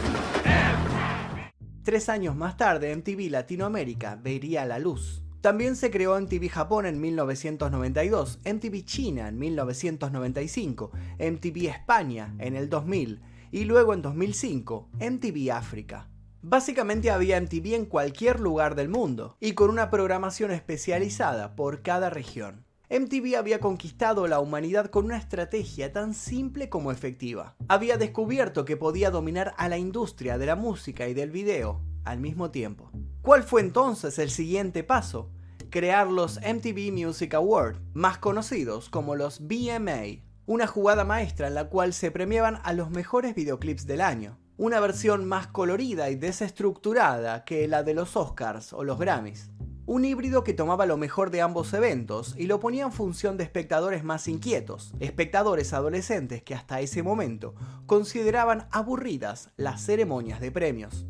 Tres 1.88 2.11
años 2.11 2.37
más 2.37 2.59
tarde, 2.59 2.95
MTV 2.95 3.30
Latinoamérica 3.30 4.21
vería 4.23 4.66
la 4.66 4.78
luz. 4.78 5.23
También 5.40 5.75
se 5.75 5.90
creó 5.90 6.21
MTV 6.21 6.50
Japón 6.50 6.85
en 6.85 7.00
1992, 7.00 8.40
MTV 8.45 8.85
China 8.85 9.26
en 9.26 9.38
1995, 9.38 10.90
MTV 11.18 11.71
España 11.71 12.35
en 12.40 12.57
el 12.57 12.68
2000 12.68 13.23
y 13.52 13.64
luego 13.64 13.95
en 13.95 14.02
2005, 14.02 14.90
MTV 15.00 15.50
África. 15.50 16.11
Básicamente 16.42 17.11
había 17.11 17.40
MTV 17.40 17.76
en 17.76 17.87
cualquier 17.87 18.38
lugar 18.38 18.75
del 18.75 18.90
mundo 18.90 19.38
y 19.40 19.52
con 19.52 19.71
una 19.71 19.88
programación 19.88 20.50
especializada 20.50 21.57
por 21.57 21.80
cada 21.80 22.11
región. 22.11 22.67
MTV 22.90 23.37
había 23.37 23.61
conquistado 23.61 24.26
la 24.28 24.40
humanidad 24.40 24.87
con 24.87 25.04
una 25.04 25.18
estrategia 25.18 25.92
tan 25.92 26.14
simple 26.14 26.71
como 26.71 26.90
efectiva. 26.90 27.54
Había 27.68 27.99
descubierto 27.99 28.64
que 28.64 28.78
podía 28.78 29.11
dominar 29.11 29.52
a 29.59 29.68
la 29.68 29.76
industria 29.76 30.38
de 30.38 30.47
la 30.47 30.57
música 30.57 31.07
y 31.07 31.12
del 31.12 31.30
video 31.30 31.83
al 32.04 32.18
mismo 32.18 32.50
tiempo. 32.50 32.90
¿Cuál 33.21 33.42
fue 33.42 33.61
entonces 33.61 34.18
el 34.18 34.30
siguiente 34.30 34.85
paso? 34.85 35.30
Crear 35.68 36.07
los 36.07 36.40
MTV 36.40 36.90
Music 36.90 37.35
Awards, 37.35 37.78
más 37.92 38.16
conocidos 38.16 38.88
como 38.88 39.16
los 39.16 39.47
BMA, 39.47 40.25
una 40.47 40.66
jugada 40.66 41.04
maestra 41.04 41.49
en 41.49 41.54
la 41.57 41.68
cual 41.68 41.92
se 41.92 42.11
premiaban 42.11 42.59
a 42.64 42.73
los 42.73 42.88
mejores 42.88 43.35
videoclips 43.35 43.87
del 43.87 44.00
año. 44.00 44.38
Una 44.57 44.80
versión 44.80 45.26
más 45.26 45.47
colorida 45.47 46.09
y 46.09 46.16
desestructurada 46.16 47.45
que 47.45 47.68
la 47.68 47.83
de 47.83 47.92
los 47.92 48.16
Oscars 48.16 48.73
o 48.73 48.83
los 48.83 48.99
Grammys. 48.99 49.50
Un 49.88 50.04
híbrido 50.04 50.45
que 50.45 50.52
tomaba 50.52 50.85
lo 50.85 50.99
mejor 50.99 51.30
de 51.30 51.40
ambos 51.40 51.73
eventos 51.73 52.35
y 52.37 52.45
lo 52.45 52.61
ponía 52.61 52.85
en 52.85 52.92
función 52.92 53.38
de 53.38 53.45
espectadores 53.45 54.04
más 54.04 54.28
inquietos, 54.28 54.92
espectadores 55.00 55.73
adolescentes 55.73 56.42
que 56.42 56.54
hasta 56.54 56.83
ese 56.83 57.02
momento 57.02 57.54
consideraban 57.87 58.68
aburridas 58.71 59.49
las 59.57 59.80
ceremonias 59.80 60.40
de 60.40 60.52
premios. 60.52 61.07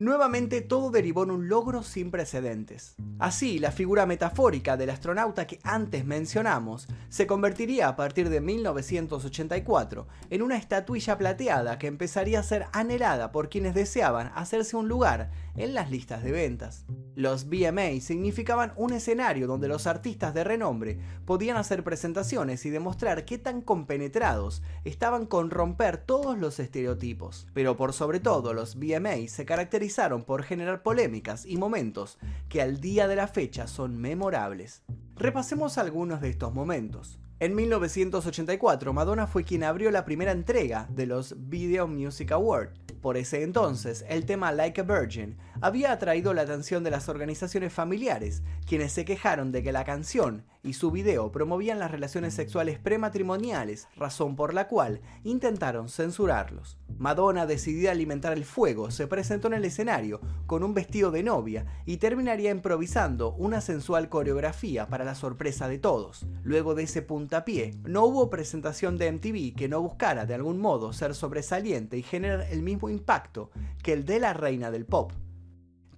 Nuevamente 0.00 0.60
todo 0.60 0.90
derivó 0.90 1.22
en 1.22 1.30
un 1.30 1.48
logro 1.48 1.84
sin 1.84 2.10
precedentes. 2.10 2.96
Así, 3.20 3.60
la 3.60 3.70
figura 3.70 4.06
metafórica 4.06 4.76
del 4.76 4.90
astronauta 4.90 5.46
que 5.46 5.60
antes 5.62 6.04
mencionamos 6.04 6.88
se 7.08 7.28
convertiría 7.28 7.86
a 7.86 7.94
partir 7.94 8.28
de 8.28 8.40
1984 8.40 10.08
en 10.30 10.42
una 10.42 10.56
estatuilla 10.56 11.16
plateada 11.16 11.78
que 11.78 11.86
empezaría 11.86 12.40
a 12.40 12.42
ser 12.42 12.66
anhelada 12.72 13.30
por 13.30 13.48
quienes 13.48 13.72
deseaban 13.72 14.32
hacerse 14.34 14.76
un 14.76 14.88
lugar 14.88 15.30
en 15.56 15.74
las 15.74 15.90
listas 15.90 16.22
de 16.22 16.32
ventas. 16.32 16.84
Los 17.14 17.48
BMA 17.48 18.00
significaban 18.00 18.72
un 18.76 18.92
escenario 18.92 19.46
donde 19.46 19.68
los 19.68 19.86
artistas 19.86 20.34
de 20.34 20.42
renombre 20.42 20.98
podían 21.24 21.56
hacer 21.56 21.84
presentaciones 21.84 22.66
y 22.66 22.70
demostrar 22.70 23.24
qué 23.24 23.38
tan 23.38 23.60
compenetrados 23.60 24.62
estaban 24.84 25.26
con 25.26 25.50
romper 25.50 25.98
todos 25.98 26.36
los 26.36 26.58
estereotipos. 26.58 27.46
Pero 27.54 27.76
por 27.76 27.92
sobre 27.92 28.20
todo, 28.20 28.52
los 28.52 28.76
BMA 28.76 29.28
se 29.28 29.44
caracterizaron 29.44 30.24
por 30.24 30.42
generar 30.42 30.82
polémicas 30.82 31.46
y 31.46 31.56
momentos 31.56 32.18
que 32.48 32.60
al 32.60 32.80
día 32.80 33.06
de 33.06 33.16
la 33.16 33.28
fecha 33.28 33.66
son 33.66 33.96
memorables. 33.96 34.82
Repasemos 35.16 35.78
algunos 35.78 36.20
de 36.20 36.30
estos 36.30 36.52
momentos. 36.52 37.20
En 37.40 37.54
1984, 37.54 38.92
Madonna 38.92 39.26
fue 39.26 39.44
quien 39.44 39.64
abrió 39.64 39.90
la 39.90 40.04
primera 40.04 40.32
entrega 40.32 40.88
de 40.90 41.06
los 41.06 41.34
Video 41.48 41.86
Music 41.86 42.32
Awards. 42.32 42.83
Por 43.04 43.18
ese 43.18 43.42
entonces, 43.42 44.02
el 44.08 44.24
tema 44.24 44.50
Like 44.50 44.80
a 44.80 44.84
Virgin 44.84 45.36
había 45.60 45.92
atraído 45.92 46.32
la 46.32 46.40
atención 46.40 46.82
de 46.84 46.90
las 46.90 47.10
organizaciones 47.10 47.70
familiares, 47.70 48.42
quienes 48.66 48.92
se 48.92 49.04
quejaron 49.04 49.52
de 49.52 49.62
que 49.62 49.72
la 49.72 49.84
canción 49.84 50.46
y 50.64 50.72
su 50.72 50.90
video 50.90 51.30
promovían 51.30 51.78
las 51.78 51.90
relaciones 51.90 52.34
sexuales 52.34 52.78
prematrimoniales, 52.78 53.86
razón 53.96 54.34
por 54.34 54.54
la 54.54 54.66
cual 54.66 55.00
intentaron 55.22 55.88
censurarlos. 55.88 56.78
Madonna, 56.98 57.46
decidida 57.46 57.90
a 57.90 57.92
alimentar 57.92 58.32
el 58.32 58.44
fuego, 58.44 58.90
se 58.90 59.06
presentó 59.06 59.48
en 59.48 59.54
el 59.54 59.64
escenario 59.64 60.20
con 60.46 60.64
un 60.64 60.74
vestido 60.74 61.10
de 61.10 61.22
novia 61.22 61.66
y 61.84 61.98
terminaría 61.98 62.50
improvisando 62.50 63.34
una 63.34 63.60
sensual 63.60 64.08
coreografía 64.08 64.88
para 64.88 65.04
la 65.04 65.14
sorpresa 65.14 65.68
de 65.68 65.78
todos. 65.78 66.26
Luego 66.42 66.74
de 66.74 66.84
ese 66.84 67.02
puntapié, 67.02 67.74
no 67.84 68.04
hubo 68.04 68.30
presentación 68.30 68.96
de 68.96 69.12
MTV 69.12 69.54
que 69.54 69.68
no 69.68 69.82
buscara 69.82 70.24
de 70.26 70.34
algún 70.34 70.58
modo 70.58 70.92
ser 70.92 71.14
sobresaliente 71.14 71.98
y 71.98 72.02
generar 72.02 72.46
el 72.50 72.62
mismo 72.62 72.88
impacto 72.88 73.50
que 73.82 73.92
el 73.92 74.04
de 74.04 74.20
la 74.20 74.32
reina 74.32 74.70
del 74.70 74.86
pop. 74.86 75.12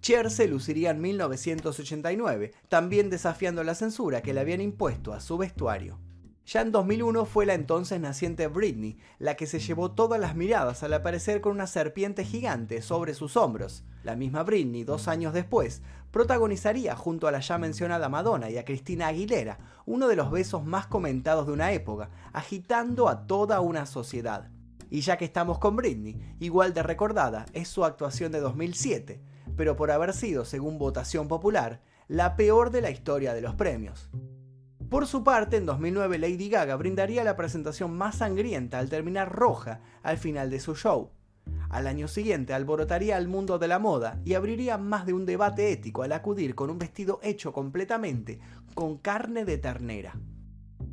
Cher 0.07 0.31
se 0.31 0.47
luciría 0.47 0.93
en 0.93 1.01
1989, 1.01 2.53
también 2.69 3.11
desafiando 3.11 3.65
la 3.65 3.75
censura 3.75 4.23
que 4.23 4.33
le 4.33 4.39
habían 4.39 4.61
impuesto 4.61 5.13
a 5.13 5.19
su 5.19 5.37
vestuario. 5.37 5.99
Ya 6.47 6.61
en 6.61 6.71
2001 6.71 7.25
fue 7.25 7.45
la 7.45 7.55
entonces 7.55 7.99
naciente 7.99 8.47
Britney 8.47 8.99
la 9.19 9.35
que 9.35 9.49
se 9.49 9.59
llevó 9.59 9.91
todas 9.91 10.21
las 10.21 10.37
miradas 10.37 10.85
al 10.85 10.93
aparecer 10.93 11.41
con 11.41 11.51
una 11.51 11.67
serpiente 11.67 12.25
gigante 12.25 12.83
sobre 12.83 13.15
sus 13.15 13.37
hombros. 13.37 13.83
La 14.05 14.15
misma 14.15 14.45
Britney, 14.45 14.85
dos 14.85 15.09
años 15.09 15.35
después, 15.35 15.83
protagonizaría 16.13 16.95
junto 16.95 17.27
a 17.27 17.33
la 17.33 17.41
ya 17.41 17.59
mencionada 17.59 18.09
Madonna 18.09 18.49
y 18.49 18.59
a 18.59 18.65
Cristina 18.65 19.09
Aguilera 19.09 19.59
uno 19.87 20.07
de 20.07 20.15
los 20.15 20.31
besos 20.31 20.65
más 20.65 20.87
comentados 20.87 21.49
de 21.49 21.53
una 21.53 21.73
época, 21.73 22.11
agitando 22.33 23.09
a 23.09 23.27
toda 23.27 23.59
una 23.59 23.87
sociedad. 23.87 24.51
Y 24.89 25.01
ya 25.01 25.17
que 25.17 25.25
estamos 25.25 25.59
con 25.59 25.75
Britney, 25.75 26.37
igual 26.39 26.75
de 26.75 26.85
recordada 26.85 27.45
es 27.55 27.67
su 27.67 27.85
actuación 27.85 28.31
de 28.31 28.39
2007, 28.39 29.21
pero 29.57 29.76
por 29.76 29.91
haber 29.91 30.12
sido, 30.12 30.45
según 30.45 30.79
votación 30.79 31.29
popular, 31.29 31.81
la 32.09 32.37
peor 32.37 32.71
de 32.71 32.81
la 32.81 32.91
historia 32.91 33.35
de 33.35 33.41
los 33.41 33.55
premios. 33.55 34.11
Por 34.88 35.07
su 35.07 35.25
parte, 35.25 35.57
en 35.57 35.67
2009 35.67 36.19
Lady 36.19 36.49
Gaga 36.49 36.76
brindaría 36.76 37.25
la 37.25 37.37
presentación 37.37 37.97
más 37.97 38.17
sangrienta 38.17 38.79
al 38.79 38.88
terminar 38.88 39.33
roja 39.33 39.81
al 40.03 40.17
final 40.17 40.49
de 40.49 40.61
su 40.61 40.76
show. 40.76 41.11
Al 41.69 41.88
año 41.88 42.07
siguiente 42.07 42.55
alborotaría 42.55 43.17
al 43.17 43.26
mundo 43.26 43.59
de 43.59 43.69
la 43.69 43.81
moda 43.81 44.21
y 44.25 44.35
abriría 44.35 44.79
más 44.79 45.05
de 45.05 45.12
un 45.12 45.26
debate 45.26 45.73
ético 45.73 46.03
al 46.03 46.12
acudir 46.12 46.55
con 46.55 46.71
un 46.71 46.79
vestido 46.79 47.19
hecho 47.23 47.53
completamente 47.53 48.38
con 48.75 48.99
carne 48.99 49.45
de 49.45 49.59
ternera. 49.59 50.17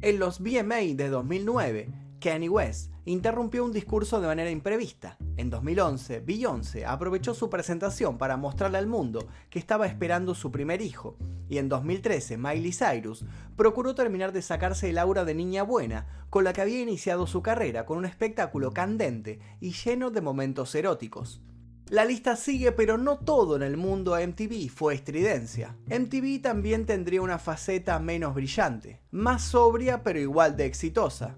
En 0.01 0.19
los 0.19 0.39
BMA 0.39 0.95
de 0.95 1.09
2009, 1.09 1.89
Kanye 2.23 2.47
West 2.47 2.89
interrumpió 3.03 3.65
un 3.65 3.73
discurso 3.73 4.21
de 4.21 4.27
manera 4.27 4.49
imprevista. 4.49 5.17
En 5.35 5.49
2011, 5.49 6.21
Beyoncé 6.21 6.85
aprovechó 6.85 7.33
su 7.33 7.49
presentación 7.49 8.17
para 8.17 8.37
mostrarle 8.37 8.77
al 8.77 8.87
mundo 8.87 9.27
que 9.49 9.59
estaba 9.59 9.87
esperando 9.87 10.33
su 10.33 10.49
primer 10.49 10.81
hijo. 10.81 11.17
Y 11.49 11.57
en 11.57 11.67
2013, 11.67 12.37
Miley 12.37 12.71
Cyrus 12.71 13.25
procuró 13.57 13.93
terminar 13.93 14.31
de 14.31 14.41
sacarse 14.41 14.89
el 14.89 14.99
aura 14.99 15.25
de 15.25 15.35
niña 15.35 15.63
buena 15.63 16.07
con 16.29 16.45
la 16.45 16.53
que 16.53 16.61
había 16.61 16.79
iniciado 16.79 17.27
su 17.27 17.41
carrera 17.41 17.85
con 17.85 17.97
un 17.97 18.05
espectáculo 18.05 18.71
candente 18.71 19.41
y 19.59 19.73
lleno 19.73 20.09
de 20.09 20.21
momentos 20.21 20.73
eróticos. 20.75 21.41
La 21.89 22.05
lista 22.05 22.37
sigue, 22.37 22.71
pero 22.71 22.97
no 22.97 23.19
todo 23.19 23.57
en 23.57 23.63
el 23.63 23.75
mundo 23.75 24.15
MTV 24.15 24.69
fue 24.69 24.95
estridencia. 24.95 25.75
MTV 25.87 26.41
también 26.41 26.85
tendría 26.85 27.21
una 27.21 27.37
faceta 27.37 27.99
menos 27.99 28.33
brillante, 28.33 29.01
más 29.11 29.43
sobria 29.43 30.03
pero 30.03 30.19
igual 30.19 30.55
de 30.55 30.65
exitosa 30.67 31.35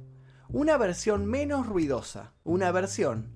una 0.50 0.78
versión 0.78 1.26
menos 1.26 1.68
ruidosa, 1.68 2.34
una 2.44 2.72
versión 2.72 3.32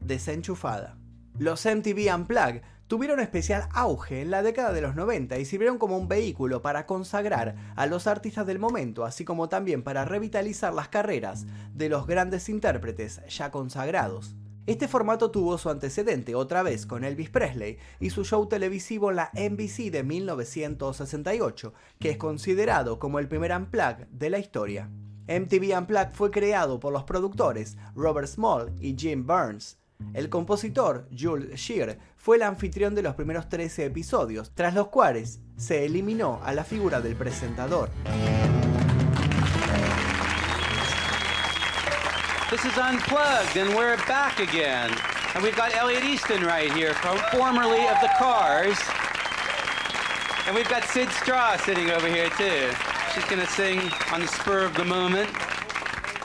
desenchufada. 0.00 0.96
Los 1.38 1.64
MTV 1.66 2.14
Unplugged 2.14 2.62
tuvieron 2.86 3.20
especial 3.20 3.68
auge 3.72 4.22
en 4.22 4.30
la 4.30 4.42
década 4.42 4.72
de 4.72 4.80
los 4.80 4.94
90 4.94 5.38
y 5.38 5.44
sirvieron 5.44 5.78
como 5.78 5.98
un 5.98 6.08
vehículo 6.08 6.62
para 6.62 6.86
consagrar 6.86 7.56
a 7.76 7.86
los 7.86 8.06
artistas 8.06 8.46
del 8.46 8.58
momento, 8.58 9.04
así 9.04 9.24
como 9.24 9.48
también 9.48 9.82
para 9.82 10.04
revitalizar 10.04 10.72
las 10.72 10.88
carreras 10.88 11.46
de 11.74 11.88
los 11.88 12.06
grandes 12.06 12.48
intérpretes 12.48 13.20
ya 13.28 13.50
consagrados. 13.50 14.36
Este 14.66 14.88
formato 14.88 15.30
tuvo 15.30 15.58
su 15.58 15.68
antecedente 15.68 16.34
otra 16.34 16.62
vez 16.62 16.86
con 16.86 17.04
Elvis 17.04 17.28
Presley 17.28 17.76
y 18.00 18.08
su 18.08 18.24
show 18.24 18.48
televisivo 18.48 19.10
en 19.10 19.16
la 19.16 19.30
NBC 19.34 19.90
de 19.90 20.02
1968, 20.02 21.74
que 21.98 22.10
es 22.10 22.16
considerado 22.16 22.98
como 22.98 23.18
el 23.18 23.28
primer 23.28 23.52
unplug 23.52 24.06
de 24.08 24.30
la 24.30 24.38
historia. 24.38 24.88
MTV 25.26 25.78
Unplugged 25.78 26.12
fue 26.12 26.30
creado 26.30 26.78
por 26.78 26.92
los 26.92 27.04
productores 27.04 27.78
Robert 27.94 28.28
Small 28.28 28.72
y 28.78 28.94
Jim 28.98 29.26
Burns. 29.26 29.78
El 30.12 30.28
compositor, 30.28 31.08
Jules 31.16 31.58
Shear, 31.58 31.98
fue 32.16 32.36
el 32.36 32.42
anfitrión 32.42 32.94
de 32.94 33.02
los 33.02 33.14
primeros 33.14 33.48
13 33.48 33.86
episodios, 33.86 34.52
tras 34.54 34.74
los 34.74 34.88
cuales 34.88 35.40
se 35.56 35.86
eliminó 35.86 36.40
a 36.44 36.52
la 36.52 36.62
figura 36.62 37.00
del 37.00 37.16
presentador. 37.16 37.88
This 42.50 42.66
is 42.66 42.76
Unplugged, 42.76 43.56
and 43.56 43.74
we're 43.74 43.96
back 44.06 44.40
again. 44.40 44.90
And 45.34 45.42
we've 45.42 45.56
got 45.56 45.74
Elliot 45.74 46.04
Easton 46.04 46.44
right 46.44 46.70
here, 46.72 46.92
formerly 47.32 47.88
of 47.88 47.98
the 48.02 48.10
Cars. 48.18 48.78
And 50.46 50.54
we've 50.54 50.68
got 50.68 50.84
Sid 50.84 51.10
Straw 51.10 51.56
sitting 51.56 51.90
over 51.90 52.06
here 52.06 52.28
too. 52.36 52.93
She's 53.14 53.30
gonna 53.30 53.46
sing 53.46 53.78
on 54.12 54.22
the 54.22 54.26
spur 54.26 54.64
of 54.64 54.76
the 54.76 54.82
moment. 54.82 55.28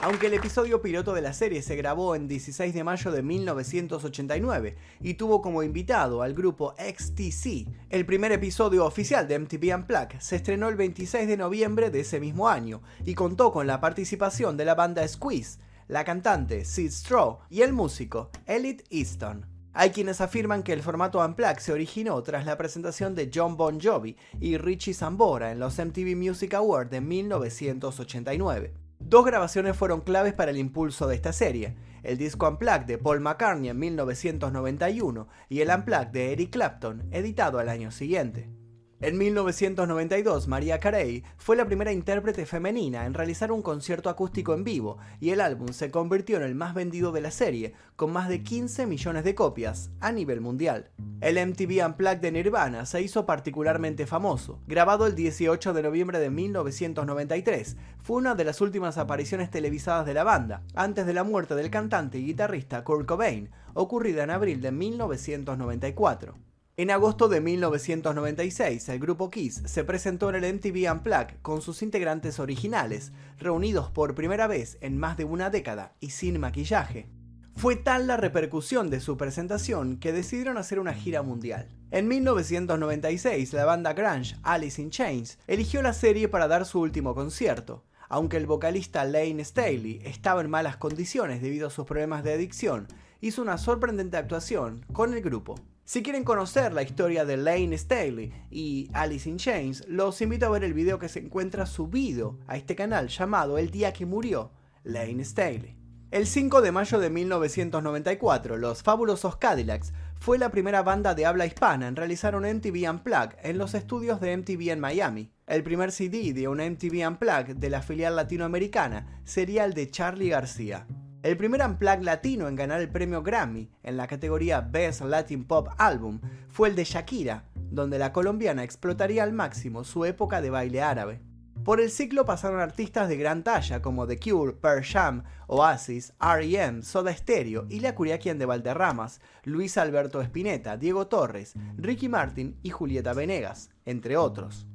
Aunque 0.02 0.26
el 0.26 0.34
episodio 0.34 0.82
piloto 0.82 1.14
de 1.14 1.22
la 1.22 1.32
serie 1.32 1.62
se 1.62 1.76
grabó 1.76 2.16
en 2.16 2.26
16 2.26 2.74
de 2.74 2.82
mayo 2.82 3.12
de 3.12 3.22
1989 3.22 4.76
y 5.00 5.14
tuvo 5.14 5.40
como 5.40 5.62
invitado 5.62 6.22
al 6.22 6.34
grupo 6.34 6.74
XTC, 6.76 7.68
el 7.90 8.06
primer 8.06 8.32
episodio 8.32 8.84
oficial 8.84 9.28
de 9.28 9.38
MTV 9.38 9.72
Unplugged 9.76 10.18
se 10.18 10.34
estrenó 10.34 10.68
el 10.68 10.74
26 10.74 11.28
de 11.28 11.36
noviembre 11.36 11.90
de 11.90 12.00
ese 12.00 12.18
mismo 12.18 12.48
año 12.48 12.82
y 13.04 13.14
contó 13.14 13.52
con 13.52 13.68
la 13.68 13.80
participación 13.80 14.56
de 14.56 14.64
la 14.64 14.74
banda 14.74 15.06
Squeeze, 15.06 15.60
la 15.86 16.02
cantante 16.02 16.64
Sid 16.64 16.90
Straw 16.90 17.38
y 17.50 17.62
el 17.62 17.72
músico 17.72 18.30
Elliot 18.46 18.82
Easton. 18.90 19.49
Hay 19.72 19.90
quienes 19.90 20.20
afirman 20.20 20.64
que 20.64 20.72
el 20.72 20.82
formato 20.82 21.24
Unplugged 21.24 21.60
se 21.60 21.72
originó 21.72 22.20
tras 22.24 22.44
la 22.44 22.58
presentación 22.58 23.14
de 23.14 23.30
John 23.32 23.56
Bon 23.56 23.80
Jovi 23.80 24.16
y 24.40 24.56
Richie 24.56 24.94
Sambora 24.94 25.52
en 25.52 25.60
los 25.60 25.78
MTV 25.78 26.16
Music 26.16 26.54
Awards 26.54 26.90
de 26.90 27.00
1989. 27.00 28.74
Dos 28.98 29.24
grabaciones 29.24 29.76
fueron 29.76 30.00
claves 30.00 30.34
para 30.34 30.50
el 30.50 30.58
impulso 30.58 31.06
de 31.06 31.14
esta 31.14 31.32
serie, 31.32 31.76
el 32.02 32.18
disco 32.18 32.48
Unplugged 32.48 32.86
de 32.86 32.98
Paul 32.98 33.20
McCartney 33.20 33.70
en 33.70 33.78
1991 33.78 35.28
y 35.48 35.60
el 35.60 35.68
Unplugged 35.68 36.08
de 36.08 36.32
Eric 36.32 36.50
Clapton, 36.50 37.08
editado 37.12 37.60
al 37.60 37.68
año 37.68 37.92
siguiente. 37.92 38.59
En 39.02 39.16
1992, 39.16 40.46
María 40.46 40.78
Carey 40.78 41.24
fue 41.38 41.56
la 41.56 41.64
primera 41.64 41.90
intérprete 41.90 42.44
femenina 42.44 43.06
en 43.06 43.14
realizar 43.14 43.50
un 43.50 43.62
concierto 43.62 44.10
acústico 44.10 44.52
en 44.52 44.62
vivo 44.62 44.98
y 45.20 45.30
el 45.30 45.40
álbum 45.40 45.68
se 45.68 45.90
convirtió 45.90 46.36
en 46.36 46.42
el 46.42 46.54
más 46.54 46.74
vendido 46.74 47.10
de 47.10 47.22
la 47.22 47.30
serie, 47.30 47.72
con 47.96 48.12
más 48.12 48.28
de 48.28 48.42
15 48.42 48.86
millones 48.86 49.24
de 49.24 49.34
copias 49.34 49.90
a 50.00 50.12
nivel 50.12 50.42
mundial. 50.42 50.90
El 51.22 51.38
MTV 51.38 51.82
Unplugged 51.86 52.20
de 52.20 52.30
Nirvana 52.30 52.84
se 52.84 53.00
hizo 53.00 53.24
particularmente 53.24 54.06
famoso. 54.06 54.60
Grabado 54.66 55.06
el 55.06 55.14
18 55.14 55.72
de 55.72 55.82
noviembre 55.82 56.18
de 56.18 56.28
1993, 56.28 57.78
fue 58.02 58.18
una 58.18 58.34
de 58.34 58.44
las 58.44 58.60
últimas 58.60 58.98
apariciones 58.98 59.50
televisadas 59.50 60.04
de 60.04 60.12
la 60.12 60.24
banda, 60.24 60.62
antes 60.74 61.06
de 61.06 61.14
la 61.14 61.24
muerte 61.24 61.54
del 61.54 61.70
cantante 61.70 62.18
y 62.18 62.26
guitarrista 62.26 62.84
Kurt 62.84 63.06
Cobain, 63.06 63.48
ocurrida 63.72 64.24
en 64.24 64.30
abril 64.30 64.60
de 64.60 64.72
1994. 64.72 66.49
En 66.80 66.90
agosto 66.90 67.28
de 67.28 67.42
1996, 67.42 68.88
el 68.88 68.98
grupo 69.00 69.28
Kiss 69.28 69.62
se 69.66 69.84
presentó 69.84 70.30
en 70.30 70.42
el 70.42 70.54
MTV 70.54 70.90
Unplugged 70.90 71.36
con 71.42 71.60
sus 71.60 71.82
integrantes 71.82 72.40
originales, 72.40 73.12
reunidos 73.38 73.90
por 73.90 74.14
primera 74.14 74.46
vez 74.46 74.78
en 74.80 74.96
más 74.96 75.18
de 75.18 75.26
una 75.26 75.50
década 75.50 75.92
y 76.00 76.08
sin 76.08 76.40
maquillaje. 76.40 77.06
Fue 77.54 77.76
tal 77.76 78.06
la 78.06 78.16
repercusión 78.16 78.88
de 78.88 79.00
su 79.00 79.18
presentación 79.18 79.98
que 79.98 80.14
decidieron 80.14 80.56
hacer 80.56 80.80
una 80.80 80.94
gira 80.94 81.20
mundial. 81.20 81.68
En 81.90 82.08
1996, 82.08 83.52
la 83.52 83.66
banda 83.66 83.92
grunge 83.92 84.36
Alice 84.42 84.80
in 84.80 84.88
Chains 84.88 85.38
eligió 85.48 85.82
la 85.82 85.92
serie 85.92 86.28
para 86.28 86.48
dar 86.48 86.64
su 86.64 86.80
último 86.80 87.14
concierto. 87.14 87.84
Aunque 88.08 88.38
el 88.38 88.46
vocalista 88.46 89.04
Lane 89.04 89.44
Staley 89.44 90.00
estaba 90.02 90.40
en 90.40 90.48
malas 90.48 90.78
condiciones 90.78 91.42
debido 91.42 91.66
a 91.66 91.70
sus 91.70 91.84
problemas 91.84 92.24
de 92.24 92.32
adicción, 92.32 92.88
hizo 93.20 93.42
una 93.42 93.58
sorprendente 93.58 94.16
actuación 94.16 94.86
con 94.94 95.12
el 95.12 95.20
grupo. 95.20 95.56
Si 95.90 96.04
quieren 96.04 96.22
conocer 96.22 96.72
la 96.72 96.84
historia 96.84 97.24
de 97.24 97.36
Lane 97.36 97.76
Staley 97.76 98.32
y 98.48 98.88
Alice 98.92 99.28
in 99.28 99.38
Chains, 99.38 99.84
los 99.88 100.20
invito 100.20 100.46
a 100.46 100.50
ver 100.50 100.62
el 100.62 100.72
video 100.72 101.00
que 101.00 101.08
se 101.08 101.18
encuentra 101.18 101.66
subido 101.66 102.38
a 102.46 102.56
este 102.56 102.76
canal 102.76 103.08
llamado 103.08 103.58
El 103.58 103.72
día 103.72 103.92
que 103.92 104.06
murió 104.06 104.52
Lane 104.84 105.24
Staley. 105.24 105.76
El 106.12 106.28
5 106.28 106.60
de 106.60 106.70
mayo 106.70 107.00
de 107.00 107.10
1994, 107.10 108.56
los 108.56 108.84
fabulosos 108.84 109.34
Cadillacs 109.38 109.92
fue 110.20 110.38
la 110.38 110.52
primera 110.52 110.84
banda 110.84 111.16
de 111.16 111.26
habla 111.26 111.46
hispana 111.46 111.88
en 111.88 111.96
realizar 111.96 112.36
un 112.36 112.44
MTV 112.44 112.88
Unplugged 112.88 113.38
en 113.42 113.58
los 113.58 113.74
estudios 113.74 114.20
de 114.20 114.36
MTV 114.36 114.70
en 114.70 114.78
Miami. 114.78 115.32
El 115.48 115.64
primer 115.64 115.90
CD 115.90 116.32
de 116.32 116.46
un 116.46 116.58
MTV 116.58 117.04
Unplugged 117.04 117.56
de 117.56 117.68
la 117.68 117.82
filial 117.82 118.14
latinoamericana 118.14 119.20
sería 119.24 119.64
el 119.64 119.74
de 119.74 119.90
Charlie 119.90 120.28
García. 120.28 120.86
El 121.22 121.36
primer 121.36 121.60
Unplugged 121.60 122.02
latino 122.02 122.48
en 122.48 122.56
ganar 122.56 122.80
el 122.80 122.88
premio 122.88 123.22
Grammy 123.22 123.68
en 123.82 123.98
la 123.98 124.06
categoría 124.06 124.62
Best 124.62 125.02
Latin 125.02 125.44
Pop 125.44 125.68
Album 125.76 126.18
fue 126.48 126.70
el 126.70 126.74
de 126.74 126.84
Shakira, 126.84 127.44
donde 127.54 127.98
la 127.98 128.14
colombiana 128.14 128.64
explotaría 128.64 129.22
al 129.22 129.34
máximo 129.34 129.84
su 129.84 130.06
época 130.06 130.40
de 130.40 130.48
baile 130.48 130.80
árabe. 130.80 131.20
Por 131.62 131.78
el 131.78 131.90
ciclo 131.90 132.24
pasaron 132.24 132.58
artistas 132.58 133.10
de 133.10 133.18
gran 133.18 133.44
talla 133.44 133.82
como 133.82 134.06
The 134.06 134.18
Cure, 134.18 134.54
Pearl 134.54 134.82
Jam, 134.82 135.24
Oasis, 135.46 136.14
R.E.M., 136.18 136.80
Soda 136.80 137.14
Stereo 137.14 137.66
y 137.68 137.80
La 137.80 137.94
Curiaquian 137.94 138.38
de 138.38 138.46
Valderramas, 138.46 139.20
Luis 139.44 139.76
Alberto 139.76 140.22
Spinetta, 140.22 140.78
Diego 140.78 141.08
Torres, 141.08 141.52
Ricky 141.76 142.08
Martin 142.08 142.58
y 142.62 142.70
Julieta 142.70 143.12
Venegas, 143.12 143.68
entre 143.84 144.16
otros. 144.16 144.66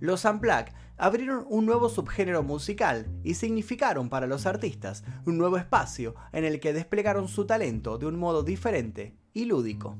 Los 0.00 0.26
Unplugged 0.26 0.74
abrieron 0.96 1.44
un 1.48 1.66
nuevo 1.66 1.88
subgénero 1.88 2.42
musical 2.42 3.06
y 3.22 3.34
significaron 3.34 4.08
para 4.08 4.26
los 4.26 4.46
artistas 4.46 5.04
un 5.26 5.38
nuevo 5.38 5.56
espacio 5.56 6.14
en 6.32 6.44
el 6.44 6.60
que 6.60 6.72
desplegaron 6.72 7.28
su 7.28 7.46
talento 7.46 7.98
de 7.98 8.06
un 8.06 8.18
modo 8.18 8.42
diferente 8.42 9.16
y 9.32 9.46
lúdico. 9.46 9.96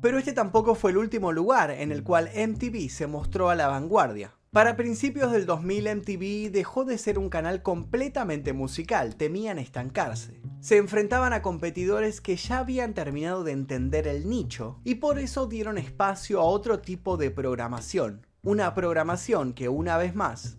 Pero 0.00 0.18
este 0.18 0.32
tampoco 0.32 0.74
fue 0.74 0.90
el 0.90 0.96
último 0.96 1.32
lugar 1.32 1.70
en 1.70 1.92
el 1.92 2.02
cual 2.02 2.28
MTV 2.34 2.88
se 2.90 3.06
mostró 3.06 3.50
a 3.50 3.54
la 3.54 3.68
vanguardia. 3.68 4.34
Para 4.52 4.76
principios 4.76 5.32
del 5.32 5.46
2000 5.46 5.96
MTV 5.96 6.50
dejó 6.50 6.84
de 6.84 6.98
ser 6.98 7.18
un 7.18 7.30
canal 7.30 7.62
completamente 7.62 8.52
musical, 8.52 9.16
temían 9.16 9.58
estancarse. 9.58 10.42
Se 10.60 10.76
enfrentaban 10.76 11.32
a 11.32 11.40
competidores 11.40 12.20
que 12.20 12.36
ya 12.36 12.58
habían 12.58 12.92
terminado 12.92 13.44
de 13.44 13.52
entender 13.52 14.06
el 14.06 14.28
nicho 14.28 14.78
y 14.84 14.96
por 14.96 15.18
eso 15.18 15.46
dieron 15.46 15.78
espacio 15.78 16.38
a 16.38 16.44
otro 16.44 16.80
tipo 16.80 17.16
de 17.16 17.30
programación, 17.30 18.26
una 18.44 18.74
programación 18.74 19.52
que 19.52 19.68
una 19.68 19.96
vez 19.96 20.16
más 20.16 20.58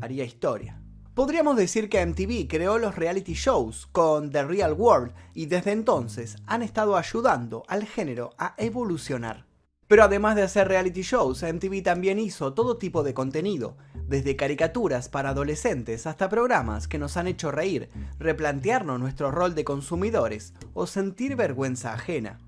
haría 0.00 0.24
historia. 0.24 0.80
Podríamos 1.12 1.56
decir 1.56 1.88
que 1.88 2.06
MTV 2.06 2.46
creó 2.48 2.78
los 2.78 2.94
reality 2.94 3.34
shows 3.34 3.88
con 3.88 4.30
The 4.30 4.44
Real 4.44 4.74
World 4.74 5.12
y 5.34 5.46
desde 5.46 5.72
entonces 5.72 6.36
han 6.46 6.62
estado 6.62 6.96
ayudando 6.96 7.64
al 7.66 7.84
género 7.84 8.30
a 8.38 8.54
evolucionar. 8.58 9.44
Pero 9.88 10.04
además 10.04 10.36
de 10.36 10.42
hacer 10.42 10.68
reality 10.68 11.02
shows, 11.02 11.42
MTV 11.42 11.82
también 11.82 12.20
hizo 12.20 12.54
todo 12.54 12.76
tipo 12.76 13.02
de 13.02 13.14
contenido, 13.14 13.76
desde 14.06 14.36
caricaturas 14.36 15.08
para 15.08 15.30
adolescentes 15.30 16.06
hasta 16.06 16.28
programas 16.28 16.86
que 16.86 16.98
nos 16.98 17.16
han 17.16 17.26
hecho 17.26 17.50
reír, 17.50 17.90
replantearnos 18.20 19.00
nuestro 19.00 19.32
rol 19.32 19.56
de 19.56 19.64
consumidores 19.64 20.54
o 20.74 20.86
sentir 20.86 21.34
vergüenza 21.34 21.92
ajena. 21.92 22.38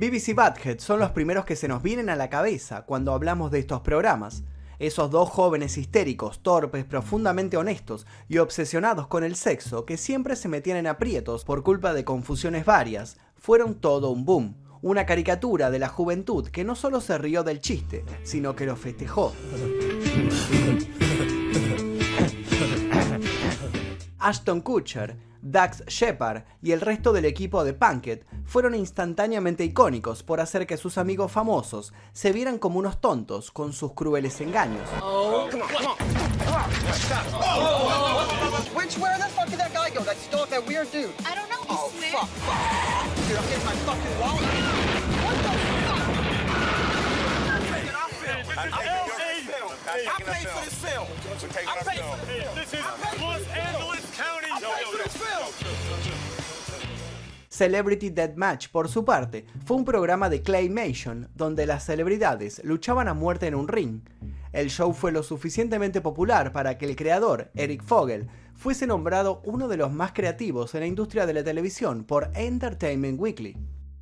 BBC 0.00 0.34
Badhead 0.34 0.78
son 0.78 0.98
los 0.98 1.10
primeros 1.10 1.44
que 1.44 1.56
se 1.56 1.68
nos 1.68 1.82
vienen 1.82 2.08
a 2.08 2.16
la 2.16 2.30
cabeza 2.30 2.86
cuando 2.86 3.12
hablamos 3.12 3.50
de 3.50 3.58
estos 3.58 3.82
programas. 3.82 4.44
Esos 4.78 5.10
dos 5.10 5.28
jóvenes 5.28 5.76
histéricos, 5.76 6.42
torpes, 6.42 6.86
profundamente 6.86 7.58
honestos 7.58 8.06
y 8.26 8.38
obsesionados 8.38 9.08
con 9.08 9.24
el 9.24 9.36
sexo 9.36 9.84
que 9.84 9.98
siempre 9.98 10.36
se 10.36 10.48
metían 10.48 10.78
en 10.78 10.86
aprietos 10.86 11.44
por 11.44 11.62
culpa 11.62 11.92
de 11.92 12.06
confusiones 12.06 12.64
varias, 12.64 13.18
fueron 13.36 13.74
todo 13.74 14.08
un 14.08 14.24
boom. 14.24 14.56
Una 14.80 15.04
caricatura 15.04 15.70
de 15.70 15.78
la 15.78 15.88
juventud 15.88 16.48
que 16.48 16.64
no 16.64 16.76
solo 16.76 17.02
se 17.02 17.18
rió 17.18 17.42
del 17.42 17.60
chiste, 17.60 18.02
sino 18.22 18.56
que 18.56 18.64
lo 18.64 18.76
festejó. 18.76 19.34
Ashton 24.18 24.62
Kutcher, 24.62 25.18
Dax 25.50 25.84
Shepard 25.86 26.44
y 26.62 26.72
el 26.72 26.80
resto 26.80 27.12
del 27.12 27.24
equipo 27.24 27.64
de 27.64 27.74
Punked 27.74 28.20
fueron 28.44 28.74
instantáneamente 28.74 29.64
icónicos 29.64 30.22
por 30.22 30.40
hacer 30.40 30.66
que 30.66 30.76
sus 30.76 30.96
amigos 30.96 31.32
famosos 31.32 31.92
se 32.12 32.32
vieran 32.32 32.58
como 32.58 32.78
unos 32.78 33.00
tontos 33.00 33.50
con 33.50 33.72
sus 33.72 33.94
crueles 33.94 34.40
engaños. 34.40 34.88
Come 35.00 35.04
on, 35.04 35.50
come 35.50 35.62
on. 35.62 35.68
Come 35.70 35.86
on. 35.86 36.70
Stop. 36.94 37.24
Which 38.76 38.96
where 38.98 39.18
the 39.18 39.24
fuck 39.24 39.48
did 39.48 39.58
that 39.58 39.72
guy 39.72 39.90
go? 39.90 40.02
That 40.04 40.16
stalked 40.16 40.50
that 40.50 40.66
weird 40.66 40.90
dude. 40.92 41.10
I 49.92 50.22
paid 50.22 50.48
for 50.48 50.64
this 50.64 50.74
film. 50.74 51.06
I 51.66 51.82
paid 51.82 52.00
for 52.00 52.16
this 52.26 52.36
film. 52.36 52.54
This 52.54 52.72
is 52.74 52.84
Los. 53.20 53.42
Angeles 53.48 53.99
Celebrity 57.48 58.10
Deathmatch, 58.10 58.68
por 58.68 58.88
su 58.88 59.04
parte, 59.04 59.44
fue 59.64 59.76
un 59.76 59.84
programa 59.84 60.30
de 60.30 60.42
Claymation 60.42 61.28
donde 61.34 61.66
las 61.66 61.84
celebridades 61.84 62.62
luchaban 62.64 63.08
a 63.08 63.14
muerte 63.14 63.46
en 63.46 63.54
un 63.54 63.68
ring. 63.68 64.00
El 64.52 64.70
show 64.70 64.92
fue 64.92 65.12
lo 65.12 65.22
suficientemente 65.22 66.00
popular 66.00 66.52
para 66.52 66.78
que 66.78 66.86
el 66.86 66.96
creador, 66.96 67.50
Eric 67.54 67.82
Fogel, 67.84 68.28
fuese 68.54 68.86
nombrado 68.86 69.42
uno 69.44 69.68
de 69.68 69.76
los 69.76 69.92
más 69.92 70.12
creativos 70.12 70.74
en 70.74 70.80
la 70.80 70.86
industria 70.86 71.26
de 71.26 71.34
la 71.34 71.44
televisión 71.44 72.04
por 72.04 72.30
Entertainment 72.34 73.20
Weekly. 73.20 73.56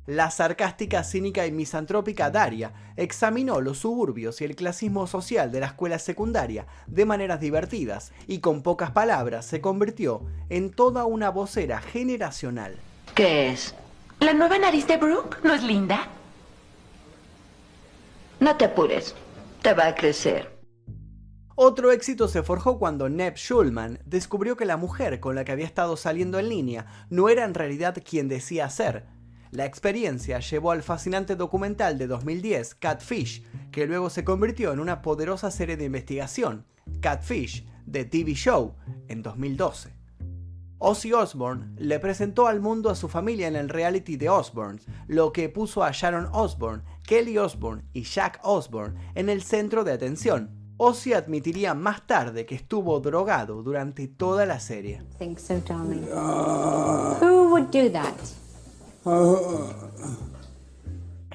La 0.05 0.31
sarcástica, 0.31 1.03
cínica 1.03 1.45
y 1.45 1.51
misantrópica 1.51 2.31
Daria 2.31 2.73
examinó 2.95 3.61
los 3.61 3.77
suburbios 3.79 4.41
y 4.41 4.45
el 4.45 4.55
clasismo 4.55 5.05
social 5.05 5.51
de 5.51 5.59
la 5.59 5.67
escuela 5.67 5.99
secundaria 5.99 6.65
de 6.87 7.05
maneras 7.05 7.39
divertidas 7.39 8.11
y 8.25 8.39
con 8.39 8.63
pocas 8.63 8.91
palabras 8.91 9.45
se 9.45 9.61
convirtió 9.61 10.23
en 10.49 10.71
toda 10.71 11.05
una 11.05 11.29
vocera 11.29 11.79
generacional. 11.79 12.77
¿Qué 13.13 13.49
es? 13.51 13.75
¿La 14.19 14.33
nueva 14.33 14.57
nariz 14.57 14.87
de 14.87 14.97
Brooke? 14.97 15.37
¿No 15.43 15.53
es 15.53 15.63
linda? 15.63 16.07
No 18.39 18.55
te 18.55 18.65
apures. 18.65 19.15
te 19.61 19.73
va 19.73 19.87
a 19.87 19.95
crecer. 19.95 20.59
Otro 21.55 21.91
éxito 21.91 22.29
se 22.29 22.41
forjó 22.41 22.79
cuando 22.79 23.09
Neb 23.09 23.35
Schulman 23.35 23.99
descubrió 24.05 24.55
que 24.55 24.65
la 24.65 24.77
mujer 24.77 25.19
con 25.19 25.35
la 25.35 25.43
que 25.43 25.51
había 25.51 25.65
estado 25.65 25.97
saliendo 25.97 26.39
en 26.39 26.47
línea 26.47 26.85
no 27.09 27.27
era 27.27 27.43
en 27.43 27.53
realidad 27.53 27.97
quien 28.03 28.29
decía 28.29 28.69
ser. 28.69 29.05
La 29.51 29.65
experiencia 29.65 30.39
llevó 30.39 30.71
al 30.71 30.83
fascinante 30.83 31.35
documental 31.35 31.97
de 31.97 32.05
2010, 32.05 32.75
Catfish, 32.75 33.43
que 33.71 33.87
luego 33.87 34.11
se 34.11 34.23
convirtió 34.23 34.71
en 34.71 34.79
una 34.79 35.01
poderosa 35.01 35.49
serie 35.49 35.75
de 35.75 35.85
investigación, 35.85 36.65
Catfish, 37.01 37.65
de 37.85 38.05
TV 38.05 38.33
Show, 38.33 38.75
en 39.07 39.23
2012. 39.23 39.99
Ozzy 40.77 41.11
Osbourne 41.11 41.75
le 41.77 41.99
presentó 41.99 42.47
al 42.47 42.61
mundo 42.61 42.89
a 42.89 42.95
su 42.95 43.09
familia 43.09 43.47
en 43.47 43.55
el 43.55 43.69
reality 43.69 44.15
de 44.15 44.29
Osbourne, 44.29 44.79
lo 45.07 45.33
que 45.33 45.49
puso 45.49 45.83
a 45.83 45.91
Sharon 45.91 46.29
Osbourne, 46.31 46.83
Kelly 47.03 47.37
Osbourne 47.37 47.83
y 47.91 48.03
Jack 48.03 48.39
Osbourne 48.43 48.97
en 49.15 49.29
el 49.29 49.41
centro 49.41 49.83
de 49.83 49.91
atención. 49.91 50.51
Ozzy 50.77 51.13
admitiría 51.13 51.73
más 51.73 52.07
tarde 52.07 52.45
que 52.45 52.55
estuvo 52.55 52.97
drogado 53.01 53.61
durante 53.63 54.07
toda 54.07 54.45
la 54.45 54.61
serie. 54.61 55.03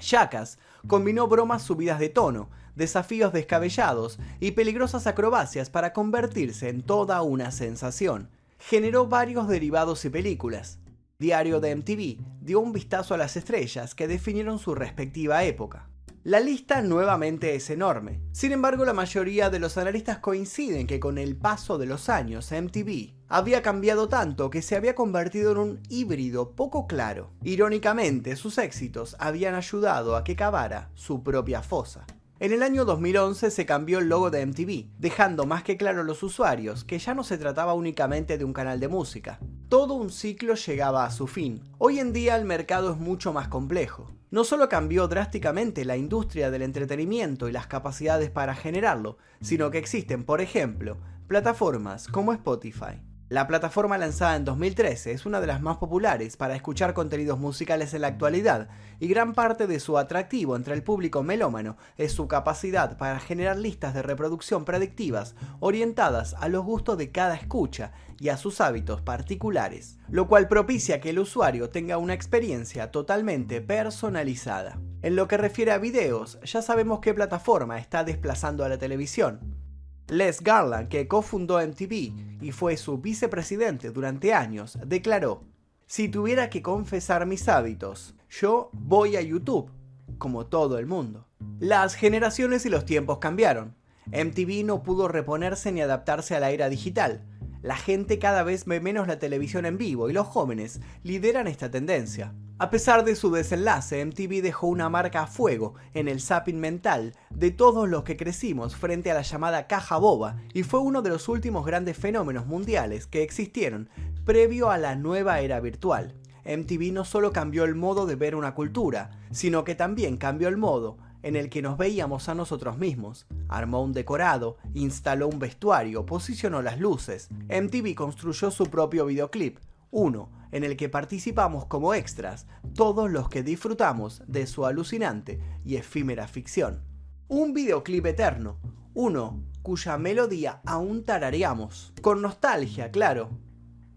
Jackass 0.00 0.58
combinó 0.86 1.28
bromas 1.28 1.62
subidas 1.62 1.98
de 1.98 2.08
tono, 2.08 2.50
desafíos 2.74 3.32
descabellados 3.32 4.18
y 4.40 4.52
peligrosas 4.52 5.06
acrobacias 5.06 5.70
para 5.70 5.92
convertirse 5.92 6.68
en 6.68 6.82
toda 6.82 7.22
una 7.22 7.50
sensación 7.50 8.28
generó 8.68 9.06
varios 9.06 9.46
derivados 9.46 10.04
y 10.04 10.10
películas. 10.10 10.78
Diario 11.18 11.60
de 11.60 11.76
MTV 11.76 12.18
dio 12.40 12.60
un 12.60 12.72
vistazo 12.72 13.14
a 13.14 13.18
las 13.18 13.36
estrellas 13.36 13.94
que 13.94 14.08
definieron 14.08 14.58
su 14.58 14.74
respectiva 14.74 15.44
época. 15.44 15.88
La 16.24 16.40
lista 16.40 16.80
nuevamente 16.80 17.54
es 17.54 17.68
enorme. 17.68 18.22
Sin 18.32 18.52
embargo, 18.52 18.86
la 18.86 18.94
mayoría 18.94 19.50
de 19.50 19.58
los 19.58 19.76
analistas 19.76 20.20
coinciden 20.20 20.86
que 20.86 20.98
con 20.98 21.18
el 21.18 21.36
paso 21.36 21.76
de 21.76 21.84
los 21.84 22.08
años 22.08 22.50
MTV 22.50 23.12
había 23.28 23.60
cambiado 23.60 24.08
tanto 24.08 24.48
que 24.48 24.62
se 24.62 24.74
había 24.74 24.94
convertido 24.94 25.52
en 25.52 25.58
un 25.58 25.82
híbrido 25.90 26.52
poco 26.52 26.86
claro. 26.86 27.32
Irónicamente, 27.42 28.36
sus 28.36 28.56
éxitos 28.56 29.16
habían 29.18 29.54
ayudado 29.54 30.16
a 30.16 30.24
que 30.24 30.34
cavara 30.34 30.88
su 30.94 31.22
propia 31.22 31.60
fosa. 31.60 32.06
En 32.40 32.54
el 32.54 32.62
año 32.62 32.86
2011 32.86 33.50
se 33.50 33.66
cambió 33.66 33.98
el 33.98 34.08
logo 34.08 34.30
de 34.30 34.46
MTV, 34.46 34.98
dejando 34.98 35.44
más 35.44 35.62
que 35.62 35.76
claro 35.76 36.00
a 36.00 36.04
los 36.04 36.22
usuarios 36.22 36.84
que 36.84 36.98
ya 36.98 37.12
no 37.12 37.22
se 37.22 37.36
trataba 37.36 37.74
únicamente 37.74 38.38
de 38.38 38.44
un 38.46 38.54
canal 38.54 38.80
de 38.80 38.88
música. 38.88 39.40
Todo 39.68 39.92
un 39.92 40.08
ciclo 40.08 40.54
llegaba 40.54 41.04
a 41.04 41.10
su 41.10 41.26
fin. 41.26 41.60
Hoy 41.76 41.98
en 41.98 42.14
día 42.14 42.36
el 42.36 42.46
mercado 42.46 42.92
es 42.92 42.96
mucho 42.96 43.34
más 43.34 43.48
complejo. 43.48 44.10
No 44.30 44.44
solo 44.44 44.68
cambió 44.68 45.06
drásticamente 45.08 45.84
la 45.84 45.96
industria 45.96 46.50
del 46.50 46.62
entretenimiento 46.62 47.48
y 47.48 47.52
las 47.52 47.66
capacidades 47.66 48.30
para 48.30 48.54
generarlo, 48.54 49.18
sino 49.40 49.70
que 49.70 49.78
existen, 49.78 50.24
por 50.24 50.40
ejemplo, 50.40 50.98
plataformas 51.28 52.08
como 52.08 52.32
Spotify. 52.32 53.00
La 53.30 53.46
plataforma 53.46 53.96
lanzada 53.96 54.36
en 54.36 54.44
2013 54.44 55.12
es 55.12 55.24
una 55.24 55.40
de 55.40 55.46
las 55.46 55.62
más 55.62 55.78
populares 55.78 56.36
para 56.36 56.54
escuchar 56.54 56.92
contenidos 56.92 57.38
musicales 57.38 57.94
en 57.94 58.02
la 58.02 58.08
actualidad 58.08 58.68
y 59.00 59.08
gran 59.08 59.32
parte 59.32 59.66
de 59.66 59.80
su 59.80 59.96
atractivo 59.96 60.56
entre 60.56 60.74
el 60.74 60.82
público 60.82 61.22
melómano 61.22 61.78
es 61.96 62.12
su 62.12 62.28
capacidad 62.28 62.98
para 62.98 63.18
generar 63.18 63.56
listas 63.56 63.94
de 63.94 64.02
reproducción 64.02 64.66
predictivas 64.66 65.36
orientadas 65.60 66.34
a 66.38 66.50
los 66.50 66.66
gustos 66.66 66.98
de 66.98 67.12
cada 67.12 67.34
escucha 67.34 67.92
y 68.20 68.28
a 68.28 68.36
sus 68.36 68.60
hábitos 68.60 69.00
particulares, 69.00 69.96
lo 70.10 70.28
cual 70.28 70.46
propicia 70.46 71.00
que 71.00 71.08
el 71.08 71.18
usuario 71.18 71.70
tenga 71.70 71.96
una 71.96 72.12
experiencia 72.12 72.90
totalmente 72.90 73.62
personalizada. 73.62 74.78
En 75.00 75.16
lo 75.16 75.28
que 75.28 75.38
refiere 75.38 75.72
a 75.72 75.78
videos, 75.78 76.38
ya 76.44 76.60
sabemos 76.60 77.00
qué 77.00 77.14
plataforma 77.14 77.78
está 77.78 78.04
desplazando 78.04 78.66
a 78.66 78.68
la 78.68 78.76
televisión, 78.76 79.63
Les 80.08 80.42
Garland, 80.42 80.88
que 80.88 81.08
cofundó 81.08 81.58
MTV 81.66 82.42
y 82.42 82.52
fue 82.52 82.76
su 82.76 82.98
vicepresidente 82.98 83.90
durante 83.90 84.34
años, 84.34 84.78
declaró, 84.86 85.44
si 85.86 86.08
tuviera 86.08 86.50
que 86.50 86.60
confesar 86.60 87.24
mis 87.24 87.48
hábitos, 87.48 88.14
yo 88.28 88.68
voy 88.72 89.16
a 89.16 89.22
YouTube, 89.22 89.70
como 90.18 90.46
todo 90.46 90.78
el 90.78 90.86
mundo. 90.86 91.26
Las 91.58 91.94
generaciones 91.94 92.66
y 92.66 92.68
los 92.68 92.84
tiempos 92.84 93.18
cambiaron. 93.18 93.76
MTV 94.06 94.64
no 94.64 94.82
pudo 94.82 95.08
reponerse 95.08 95.72
ni 95.72 95.80
adaptarse 95.80 96.36
a 96.36 96.40
la 96.40 96.50
era 96.50 96.68
digital. 96.68 97.24
La 97.64 97.76
gente 97.76 98.18
cada 98.18 98.42
vez 98.42 98.66
ve 98.66 98.78
menos 98.78 99.08
la 99.08 99.18
televisión 99.18 99.64
en 99.64 99.78
vivo 99.78 100.10
y 100.10 100.12
los 100.12 100.26
jóvenes 100.26 100.82
lideran 101.02 101.46
esta 101.46 101.70
tendencia. 101.70 102.34
A 102.58 102.68
pesar 102.68 103.06
de 103.06 103.16
su 103.16 103.30
desenlace, 103.32 104.04
MTV 104.04 104.42
dejó 104.42 104.66
una 104.66 104.90
marca 104.90 105.22
a 105.22 105.26
fuego 105.26 105.72
en 105.94 106.06
el 106.06 106.20
zapping 106.20 106.60
mental 106.60 107.14
de 107.30 107.52
todos 107.52 107.88
los 107.88 108.04
que 108.04 108.18
crecimos 108.18 108.76
frente 108.76 109.10
a 109.10 109.14
la 109.14 109.22
llamada 109.22 109.66
caja 109.66 109.96
boba 109.96 110.36
y 110.52 110.62
fue 110.62 110.80
uno 110.80 111.00
de 111.00 111.08
los 111.08 111.26
últimos 111.30 111.64
grandes 111.64 111.96
fenómenos 111.96 112.44
mundiales 112.44 113.06
que 113.06 113.22
existieron 113.22 113.88
previo 114.26 114.70
a 114.70 114.76
la 114.76 114.94
nueva 114.94 115.40
era 115.40 115.58
virtual. 115.60 116.14
MTV 116.44 116.92
no 116.92 117.06
solo 117.06 117.32
cambió 117.32 117.64
el 117.64 117.74
modo 117.74 118.04
de 118.04 118.16
ver 118.16 118.34
una 118.34 118.54
cultura, 118.54 119.22
sino 119.30 119.64
que 119.64 119.74
también 119.74 120.18
cambió 120.18 120.48
el 120.48 120.58
modo 120.58 120.98
en 121.24 121.36
el 121.36 121.48
que 121.48 121.62
nos 121.62 121.78
veíamos 121.78 122.28
a 122.28 122.34
nosotros 122.34 122.76
mismos. 122.76 123.26
Armó 123.48 123.82
un 123.82 123.94
decorado, 123.94 124.58
instaló 124.74 125.26
un 125.26 125.38
vestuario, 125.38 126.04
posicionó 126.04 126.60
las 126.60 126.78
luces. 126.78 127.28
MTV 127.48 127.94
construyó 127.94 128.50
su 128.50 128.66
propio 128.66 129.06
videoclip, 129.06 129.58
uno 129.90 130.30
en 130.52 130.64
el 130.64 130.76
que 130.76 130.90
participamos 130.90 131.64
como 131.64 131.94
extras 131.94 132.46
todos 132.74 133.10
los 133.10 133.30
que 133.30 133.42
disfrutamos 133.42 134.22
de 134.26 134.46
su 134.46 134.66
alucinante 134.66 135.40
y 135.64 135.76
efímera 135.76 136.28
ficción. 136.28 136.82
Un 137.26 137.54
videoclip 137.54 138.04
eterno, 138.04 138.60
uno 138.92 139.42
cuya 139.62 139.96
melodía 139.96 140.60
aún 140.66 141.06
tarareamos, 141.06 141.94
con 142.02 142.20
nostalgia, 142.20 142.90
claro, 142.90 143.30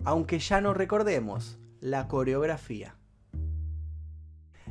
aunque 0.06 0.40
ya 0.40 0.62
no 0.62 0.74
recordemos 0.74 1.60
la 1.82 2.08
coreografía. 2.08 2.97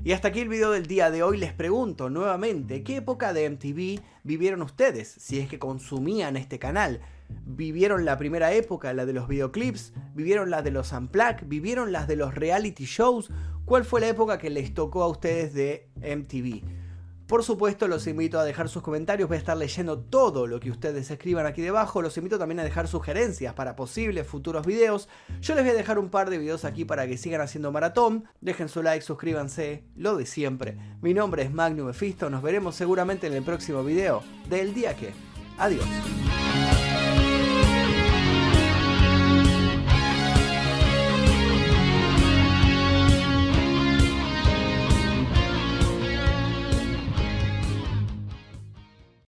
Y 0.06 0.12
hasta 0.12 0.28
aquí 0.28 0.38
el 0.38 0.48
video 0.48 0.70
del 0.70 0.86
día 0.86 1.10
de 1.10 1.24
hoy. 1.24 1.36
Les 1.36 1.52
pregunto 1.52 2.08
nuevamente, 2.10 2.84
¿qué 2.84 2.98
época 2.98 3.32
de 3.32 3.50
MTV 3.50 4.00
vivieron 4.22 4.62
ustedes? 4.62 5.08
Si 5.18 5.40
es 5.40 5.48
que 5.48 5.58
consumían 5.58 6.36
este 6.36 6.60
canal. 6.60 7.00
¿Vivieron 7.44 8.04
la 8.04 8.16
primera 8.16 8.52
época, 8.52 8.94
la 8.94 9.04
de 9.04 9.12
los 9.12 9.26
videoclips? 9.26 9.94
¿Vivieron 10.14 10.48
la 10.48 10.62
de 10.62 10.70
los 10.70 10.92
unplugged? 10.92 11.48
¿Vivieron 11.48 11.90
las 11.90 12.06
de 12.06 12.14
los 12.14 12.36
reality 12.36 12.84
shows? 12.84 13.32
¿Cuál 13.64 13.84
fue 13.84 14.00
la 14.00 14.06
época 14.06 14.38
que 14.38 14.48
les 14.48 14.72
tocó 14.74 15.02
a 15.02 15.08
ustedes 15.08 15.54
de 15.54 15.88
MTV? 15.96 16.85
Por 17.26 17.42
supuesto, 17.42 17.88
los 17.88 18.06
invito 18.06 18.38
a 18.38 18.44
dejar 18.44 18.68
sus 18.68 18.82
comentarios, 18.82 19.28
voy 19.28 19.34
a 19.34 19.38
estar 19.38 19.56
leyendo 19.56 19.98
todo 19.98 20.46
lo 20.46 20.60
que 20.60 20.70
ustedes 20.70 21.10
escriban 21.10 21.44
aquí 21.44 21.60
debajo. 21.60 22.00
Los 22.00 22.16
invito 22.16 22.38
también 22.38 22.60
a 22.60 22.64
dejar 22.64 22.86
sugerencias 22.86 23.52
para 23.54 23.74
posibles 23.74 24.28
futuros 24.28 24.64
videos. 24.64 25.08
Yo 25.40 25.56
les 25.56 25.64
voy 25.64 25.72
a 25.72 25.76
dejar 25.76 25.98
un 25.98 26.08
par 26.08 26.30
de 26.30 26.38
videos 26.38 26.64
aquí 26.64 26.84
para 26.84 27.08
que 27.08 27.18
sigan 27.18 27.40
haciendo 27.40 27.72
maratón. 27.72 28.28
Dejen 28.40 28.68
su 28.68 28.80
like, 28.80 29.04
suscríbanse, 29.04 29.82
lo 29.96 30.16
de 30.16 30.24
siempre. 30.24 30.78
Mi 31.02 31.14
nombre 31.14 31.42
es 31.42 31.52
Magnum 31.52 31.88
Mephisto, 31.88 32.30
nos 32.30 32.42
veremos 32.42 32.76
seguramente 32.76 33.26
en 33.26 33.32
el 33.32 33.42
próximo 33.42 33.82
video 33.82 34.22
del 34.48 34.72
día 34.72 34.94
que. 34.94 35.12
Adiós. 35.58 35.84